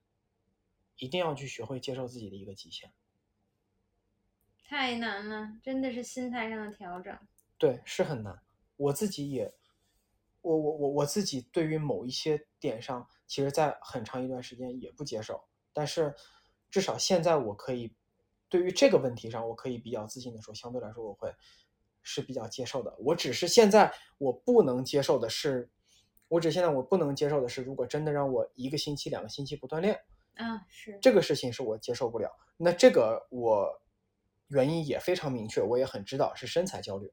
[0.97, 2.93] 一定要去学会接受自己的一个极限。
[4.63, 7.19] 太难了，真的是心态上的调整。
[7.59, 8.41] 对，是很难。
[8.77, 9.53] 我自己也，
[10.41, 15.43] 我我我我自己对于某一些点上，其实在很长一段时间也不接受。
[15.71, 16.15] 但是
[16.71, 17.93] 至少现在我可以，
[18.49, 21.31] 对于这个问题上，我可以比较自信的说，相对来说我会
[22.01, 22.95] 是比较接受的。
[22.99, 25.69] 我只是现在我不能接受的是。
[26.29, 29.99] 我只现在我不能接受的是，如果真的让我一个星期、两个星期不锻炼，
[30.35, 32.29] 啊，是这个事情是我接受不了。
[32.55, 33.81] 那这个我
[34.49, 37.11] 原因也非常明确，我也很知道是身材焦虑，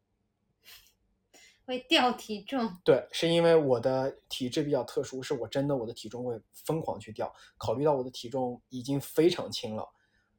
[1.66, 2.78] 会掉体重。
[2.84, 7.34] 对，是因为我的体质比较特殊，是我真的我的体重会疯狂去掉。
[7.58, 9.86] 考虑到我的体重已经非常轻了，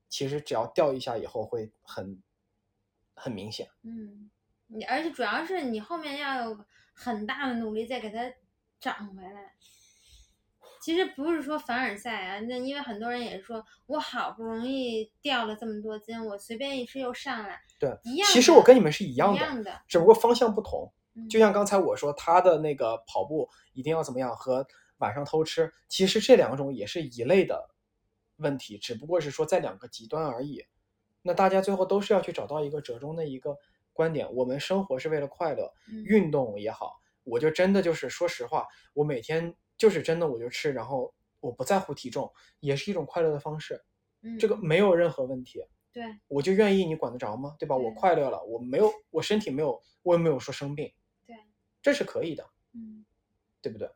[0.10, 2.24] 其实只要掉一下以后会很
[3.14, 3.70] 很明显。
[3.84, 4.32] 嗯，
[4.68, 8.34] 你而且主要是你后面要有很大的努力再给它。
[8.80, 9.56] 长回来，
[10.80, 18.30] 其实不是说凡尔赛啊，那因为很多人也说，我好不容易掉了这么多斤，我随便一吃又上来，对，一样。
[18.32, 20.94] 其实我跟你们是一样的，只不过方向不同。
[21.30, 24.66] 就像刚才我说，他的那个跑步一定要怎么样，和
[24.98, 27.70] 晚上偷吃，其实这两种也是一类的
[28.38, 30.66] 问题，只不过是说在两个极端而已。
[31.22, 33.58] 那大家最后都是要去找到一个折中的一个
[33.92, 34.32] 观点。
[34.34, 36.94] 我们生活是为了快乐，嗯运动也好，
[37.24, 43.84] 我就真的就是说实话，我每天就是真的我就吃，然后我不在乎体重，也是一种快乐的方式。
[44.22, 45.62] 嗯，这个没有任何问题，
[45.92, 47.56] 对我就愿意，你管得着吗？
[47.60, 47.76] 对吧？
[47.76, 50.96] 我快乐了，我没有，我身体没有，我也没有说生病，对，
[51.82, 53.04] 这是可以的，嗯。
[53.60, 53.90] 对不对？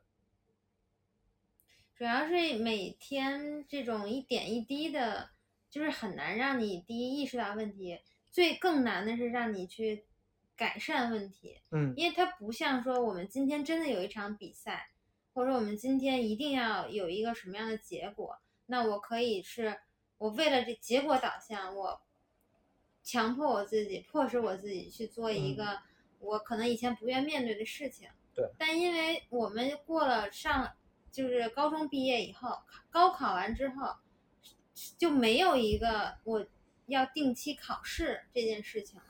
[1.96, 5.30] 主要是每天这种一点一滴的，
[5.70, 10.04] 就是很难让你第一意识到问题，最更难的是让你去
[10.56, 14.90] 改善问题，嗯因为它不像说我们今天真的有一场比赛，
[15.32, 19.78] 或者说我们今天一定要有一个什么样的结果，那我可以是
[20.18, 22.02] 我为了这结果导向，我
[23.02, 25.78] 强迫我自己，迫使我自己去做一嗯个
[26.22, 28.08] 我可能以前不愿面对的事情。
[28.34, 30.72] 对但因为我们过了上
[31.10, 32.58] 就是高中毕业以后，
[32.88, 33.94] 高考完之后
[34.96, 36.46] 就没有一个我
[36.86, 39.04] 要定期考试这件事情了。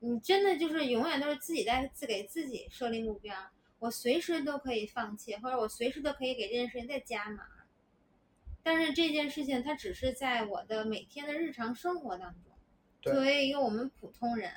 [0.00, 3.34] 你真的就是永远都是自己在自给自己设立目标，
[3.80, 7.44] 我随时都可以放弃，或者我随时都可以给这件事情再加码。
[8.62, 12.52] 但是这件事情它只是在我的每天的日常生活当中，
[13.02, 14.52] 作为一个我们普通人，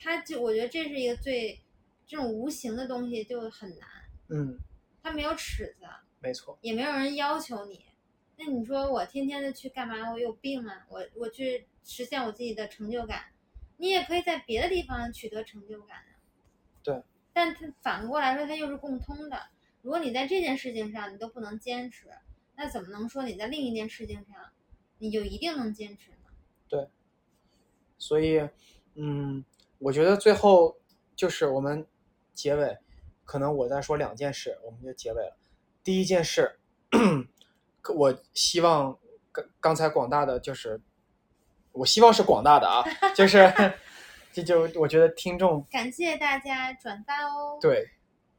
[0.00, 1.60] 他就我觉得这是一个最
[2.06, 3.88] 这种无形的东西就很难，
[4.28, 4.58] 嗯，
[5.02, 5.86] 他没有尺子，
[6.20, 7.84] 没错，也没有人要求你。
[8.36, 10.10] 那你说我天天的去干嘛？
[10.10, 10.86] 我有病啊！
[10.88, 13.24] 我我去实现我自己的成就感，
[13.76, 16.16] 你也可以在别的地方取得成就感啊。
[16.82, 17.02] 对。
[17.32, 19.38] 但它反过来说，它又是共通的。
[19.82, 22.08] 如果你在这件事情上你都不能坚持，
[22.56, 24.50] 那怎么能说你在另一件事情上
[24.98, 26.16] 你就一定能坚持呢？
[26.68, 26.88] 对
[27.98, 28.40] 所以，
[28.94, 29.44] 嗯，
[29.80, 30.76] 我觉得最后
[31.16, 31.86] 就是我们
[32.34, 32.78] 结尾，
[33.24, 35.36] 可能我再说两件事，我们就结尾了。
[35.82, 36.58] 第一件事，
[37.80, 38.98] 可我希望
[39.32, 40.80] 刚刚才广大的就是，
[41.72, 42.84] 我希望是广大的啊，
[43.16, 43.50] 就是
[44.32, 47.58] 这就我觉得听众感谢大家转发哦。
[47.58, 47.88] 对，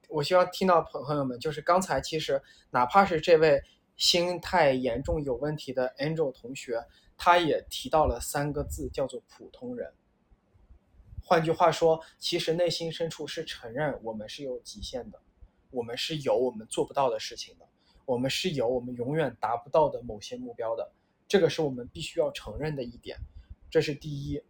[0.10, 2.39] 我希望听到朋朋友们，就是刚才其实
[2.70, 3.62] 哪怕是这位
[3.98, 6.86] 心态严重有问题的 Angel 同学，
[7.18, 9.92] 他也提到了三个字，叫做普通人。
[11.24, 15.19] 换句话说，其实内心深处是承认我们是有极限的，
[15.69, 17.65] 我们是有我们做不到的事情的，
[18.05, 20.91] 我们是有我们永远达不到的某些目标的，
[21.28, 23.17] 这个是我们必须要承认的一点，
[23.69, 24.41] 这是第一。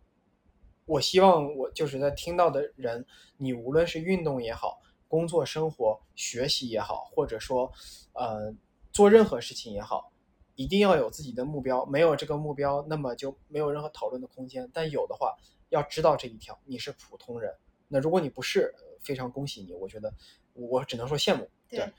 [0.86, 3.06] 我希望我就是在听到的人，
[3.38, 7.72] 你无论是运动也好，工作、生活、学习也好，或者说，
[8.14, 8.54] 呃，
[8.92, 10.12] 做任何事情也好，
[10.56, 11.86] 一定要有自己的目标。
[11.86, 14.70] 没有这个目标，那么就没有任何讨论的空间。
[14.74, 15.34] 但有的话，
[15.72, 17.54] 要知道这一条，你是普通人。
[17.90, 20.14] 那如果你不是，呃非常恭喜你，我觉得
[20.54, 21.50] 我只能说羡慕。
[21.68, 21.92] 对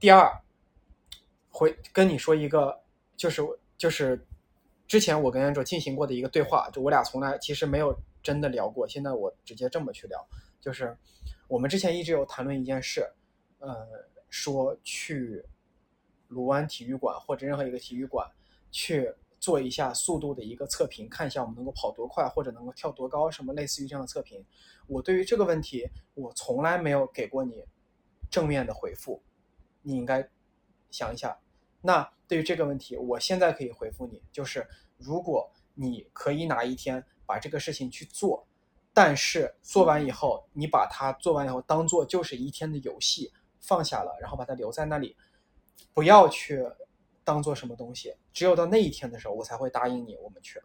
[0.00, 0.28] 第二，
[1.50, 2.80] 会跟你说一个，
[3.16, 3.42] 就是
[3.76, 4.18] 就是
[4.86, 10.26] 之前我跟 Angel 进行过的一个对话，就我俩从来其实没有真的聊过，现在我直接这么去聊，
[10.60, 10.96] 就是
[11.48, 13.06] 我们之前一直有谈论一件事，
[13.58, 13.86] 呃，
[14.30, 15.44] 说去
[16.28, 18.30] 卢湾体育馆或者任何一个体育馆
[18.70, 24.44] 去做一下速度的一个测评，看一下我们能够跑多快或者能够跳多高，什么类似于这样的测评。
[24.86, 27.64] 我对于这个问题，我从来没有给过你
[28.30, 29.22] 正面的回复，
[29.82, 30.28] 你应该
[30.90, 31.38] 想一下。
[31.80, 34.66] 那对于这个问题，我现在可以回复你，就是
[34.96, 38.46] 如果你可以哪一天把这个事情去做，
[38.92, 45.16] 但是做完以后，你把它做完以后当做就是一天的游戏放下了，然后把它留在那里，
[45.94, 46.64] 不要去
[47.28, 48.14] 当做什么东西。
[48.32, 50.62] 只有到那一天的时候，我才会答应你，我们去。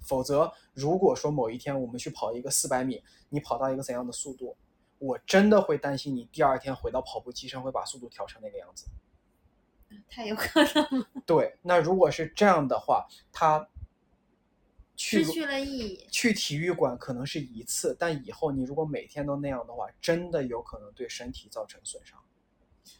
[0.00, 4.56] 否则，如果说某一天我们去跑一个四百米，你跑到一个怎样的速度，
[4.98, 8.86] 我真的会担心你第二天回到跑步机上会把速度调成那个样子。
[10.10, 13.68] 太有可能了，对，那如果是这样的话，他
[14.96, 16.06] 去失去了意义。
[16.10, 22.18] 去体育馆可能是一次，但以后你如果每天都那样的话，真的有可能对身体造成损伤。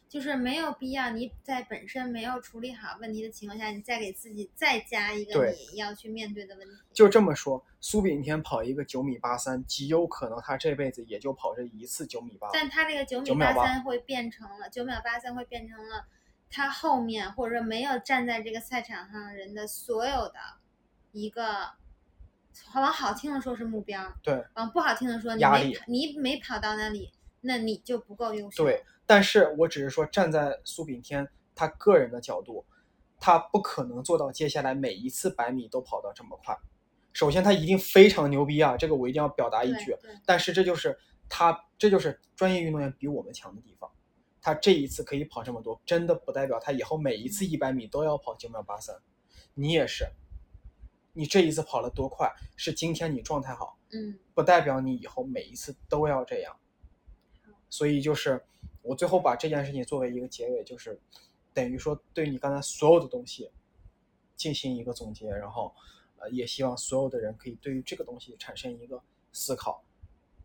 [0.09, 6.73] 就是没有必要你在本身没有处理好问题的情况下，你再给自己再加一个你要去面对的问题。
[6.91, 12.49] 就这么说，苏炳添跑一个九米八三，极有可能他这辈子也就跑这一次九米八。
[12.51, 16.03] 但他这个九米9秒八八三会变成了九秒八三会变成了
[16.49, 20.39] 他后面或者说没有站在这个赛场上的人的所有的
[21.11, 21.69] 一个，
[22.73, 28.63] 往好听的说是目标，对往不好听的说你没压力你没跑到那里，那你就不够优秀。
[28.63, 32.63] 对，但是我只是说站在苏炳添他个人的角度，
[33.19, 36.55] 他不可能做到接下来每一次百米都跑到这么快。
[37.11, 39.97] 首先，他一定非常牛逼啊，这个我一定要表达一句。
[40.27, 40.95] 但是这就是
[41.27, 43.89] 他，这就是专业运动员比我们强的地方。
[44.43, 48.95] 他这一次可以跑这么多，真的不代表他以后每一次一百米都要跑九秒八三。
[49.55, 50.05] 你也是，
[51.13, 56.55] 你这一次跑了多快，是今天你状态好，嗯不代表你以后每一次都要这样。
[57.71, 58.45] 所以就是
[58.81, 60.99] 我最后把这件事情作为一个结尾，就是
[61.53, 63.51] 等于说对你刚才所有的东西
[64.35, 65.73] 进行一个总结，然后
[66.17, 69.01] 呃也希望所有的人可以对于这个东西产生一个
[69.31, 69.83] 思考。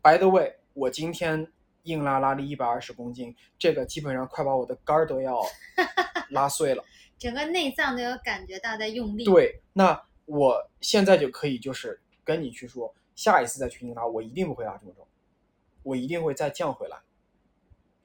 [0.03, 1.51] By the way，我今天
[1.85, 5.41] 硬拉拉力一百二十公斤，这个基本上快把我的肝儿都要
[6.30, 6.85] 拉碎了。
[7.16, 15.07] 整个内脏都有感觉到在用力。，对，那我现在就可以就是跟你去说，下一次再去硬拉，我一定不会拉这么重，
[15.82, 16.99] 我一定会再降回来，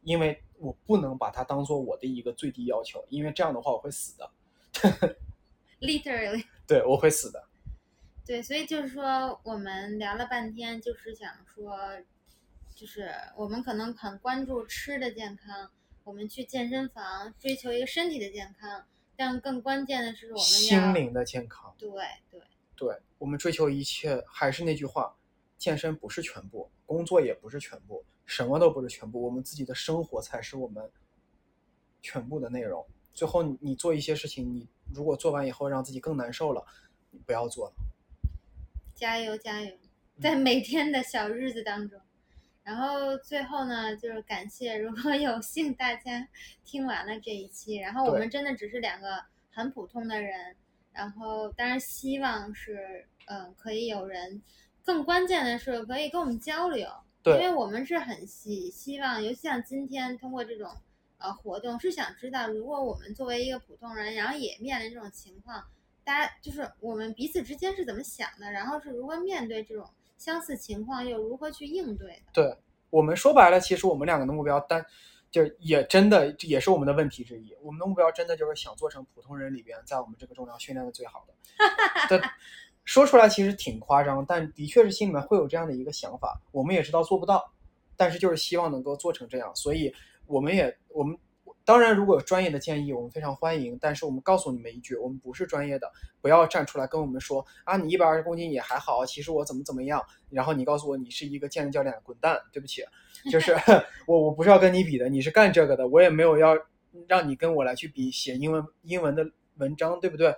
[0.02, 4.32] 因为我不能把它当做我的一个最低要求，因为这样的话我会死的
[5.80, 6.46] ，literally。
[6.68, 7.44] 对，我会死的。
[8.26, 11.76] 对，所以就是说，我们聊了半天，就是想说，
[12.76, 15.72] 就是我们可能很关注吃的健康，
[16.04, 18.86] 我们去健身房追求一个身体的健康，
[19.16, 21.90] 但更关键的是我们要心灵的健康，对
[22.30, 22.40] 对
[22.76, 25.16] 对我们追求一切，还是那句话，
[25.58, 30.88] 健身不是全部，工作也不是全部，什么都不是全部，我们自己的生活才是我们
[32.00, 32.86] 全部的内容。
[33.12, 36.64] 最后你，你做一些事情，你如果做完以后让自己更难受了，
[37.10, 37.74] 你不要做了。
[38.94, 39.76] 加油加油，
[40.22, 42.00] 在每天的小日子当中。
[42.62, 46.28] 然后最后呢，就是感谢，如果有幸大家
[46.64, 50.56] 听完了这一期，然后我们真的只是两个很普通的人，
[50.94, 54.40] 然后当然希望是，嗯、可以有人，
[54.84, 56.88] 更关键的是可以跟我们交流，
[57.26, 60.70] 因为我们是很希希望，尤其像今天通过这种
[61.18, 65.64] 呃活动，是想知道，如果我们作为一个普通人，然后也面临这种情况，
[66.04, 72.32] 大家就是我们彼此之间是怎么想的，然后是如何面对这种相似情况，又如何去应对的。
[72.34, 72.58] 对
[72.90, 74.84] 我们说白了，其实我们两个的目标，单
[75.30, 77.54] 就是也真的也是我们的问题之一。
[77.62, 81.34] 我们的目标真的就是想做成普通人里边，在我们这个重量训练的最好的。
[82.08, 82.20] 对，
[82.90, 86.42] 说出来其实挺夸张，但的确是心里面会有这样的一个想法。
[86.52, 87.54] 我们也知道做不到，
[87.96, 89.56] 但是就是希望能够做成这样。
[89.56, 89.94] 所以
[90.26, 91.16] 我们也我们
[91.64, 93.78] 当然如果有专业的建议，我们非常欢迎。
[93.80, 95.88] 但是我们告诉你们一句，我们不是专业的，
[96.20, 100.04] 不要站出来跟我们说啊，你一百二十公斤也还好，其实我怎么怎么样。
[100.32, 102.42] 然后你告诉我你是一个健身教练，滚蛋！
[102.52, 102.84] 对不起，
[103.32, 103.56] 就是
[104.08, 106.58] 我我不是要跟你比的，你是干这个的，我也没有要
[107.08, 109.24] 让你跟我来去比写英文英文的
[109.58, 110.34] 文章，对不对？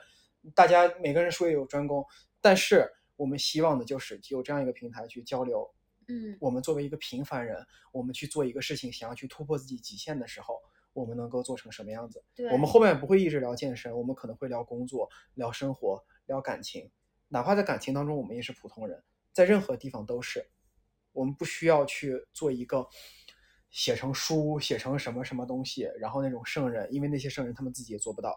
[0.53, 2.03] 大家每个人术业有专攻，
[2.41, 5.69] 但是我们希望的就是有这样一个平台去交流。
[6.07, 10.59] 嗯，我们作为一个平凡人，我们去做一个事情，想要去突破自己极限的时候，
[10.93, 12.21] 我们能够做成什么样子？
[12.35, 16.91] 对，我们后面不会一直聊健身，我们可能会聊工作、聊生活、聊感情，
[17.29, 20.49] 哪怕在感情当中，我们也是普通人，在任何地方都是。
[21.13, 22.85] 我们不需要去做一个
[23.69, 28.35] 写成书、写成什么什么东西，然后那种圣人，因为那些圣人他们自己也做不到，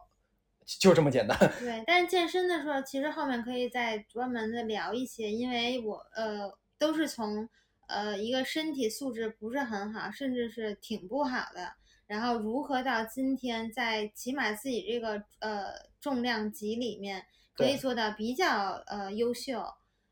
[0.66, 1.38] 就这么简单。
[1.60, 7.48] 对，但是健身的时候，其实后面可以再专门的聊一些，因为我呃都是从
[7.86, 11.74] 呃一个身体素质不是很好，甚至是挺不好的，
[12.06, 15.66] 然后如何到今天在起码自己这个呃
[16.00, 19.62] 重量级里面可以做到比较呃优秀，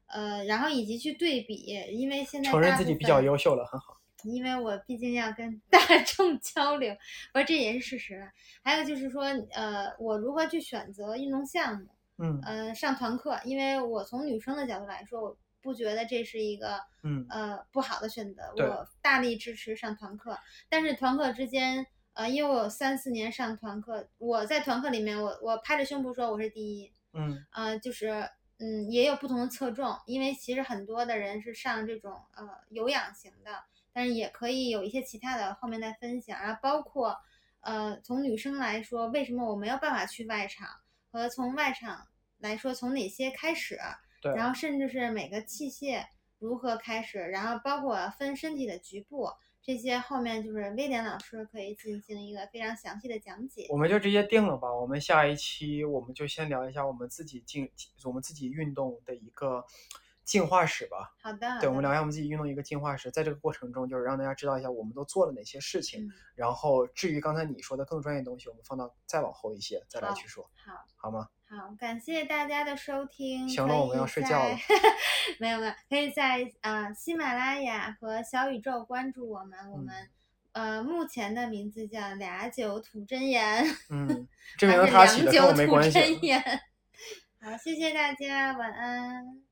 [0.07, 1.55] 呃，然后以及去对比，
[1.90, 3.96] 因为现在承认自己比较优秀了，很好。
[4.24, 6.96] 因为我毕竟要跟大众 交流，
[7.32, 8.26] 不是这也是事实了。
[8.62, 11.88] 还有就是说，呃，我如何去选择运动项目？
[12.18, 18.42] 嗯呃，上团课，因为我从女生的角度来说，我不觉得这是一个嗯呃不好的选择。
[18.54, 33.50] 对我大力支持上团课，但是团课之间，呃，因为我有三四年上团课，我在团课里面，我我拍着胸脯说我是第一，嗯呃，就是嗯，也有不同的侧重，因为其实很多的人是上这种呃有氧型的，
[33.93, 37.16] 但是也可以有一些其他的后面再分享，然后包括
[37.61, 40.68] 呃从女生来说，为什么我没有办法去外场，
[41.11, 43.78] 和从外场来说从哪些开始，
[44.20, 44.34] 对。
[44.34, 46.05] 然后甚至是每个器械
[46.38, 49.28] 如何开始，然后包括分身体的局部。
[49.64, 53.68] 这些后面就是威廉老师可以进行一个非常详细的讲解。
[53.70, 54.74] 我们就直接定了吧。
[54.74, 57.70] 我们下一期我们就先聊一下我们自己进
[58.03, 59.64] 我们自己运动的一个
[60.24, 61.14] 进化史吧。
[61.20, 66.06] 好的，好对，我们聊一下我们自己运动一个进化史，在这个过程中，就是让大家知道一下我们都做了哪些事情。
[66.06, 70.72] 嗯，然后，至于刚才你说的更专业的东西，我们放到再往后一些再来去说，好。
[70.96, 71.28] 好吗？
[71.48, 73.48] 好，感谢大家的收听。
[73.48, 74.56] 行了我们要睡觉了
[75.38, 79.58] 没有没有，可以在呃喜马拉雅和小宇宙关注我们。
[79.70, 80.10] 我嗯们、
[80.52, 85.90] 呃目前的名字叫俩酒吐真言，嗯， 这名字他起的，跟良酒吐我没关系。
[85.90, 86.40] 真言。
[87.40, 89.42] 好，谢谢大家，晚安。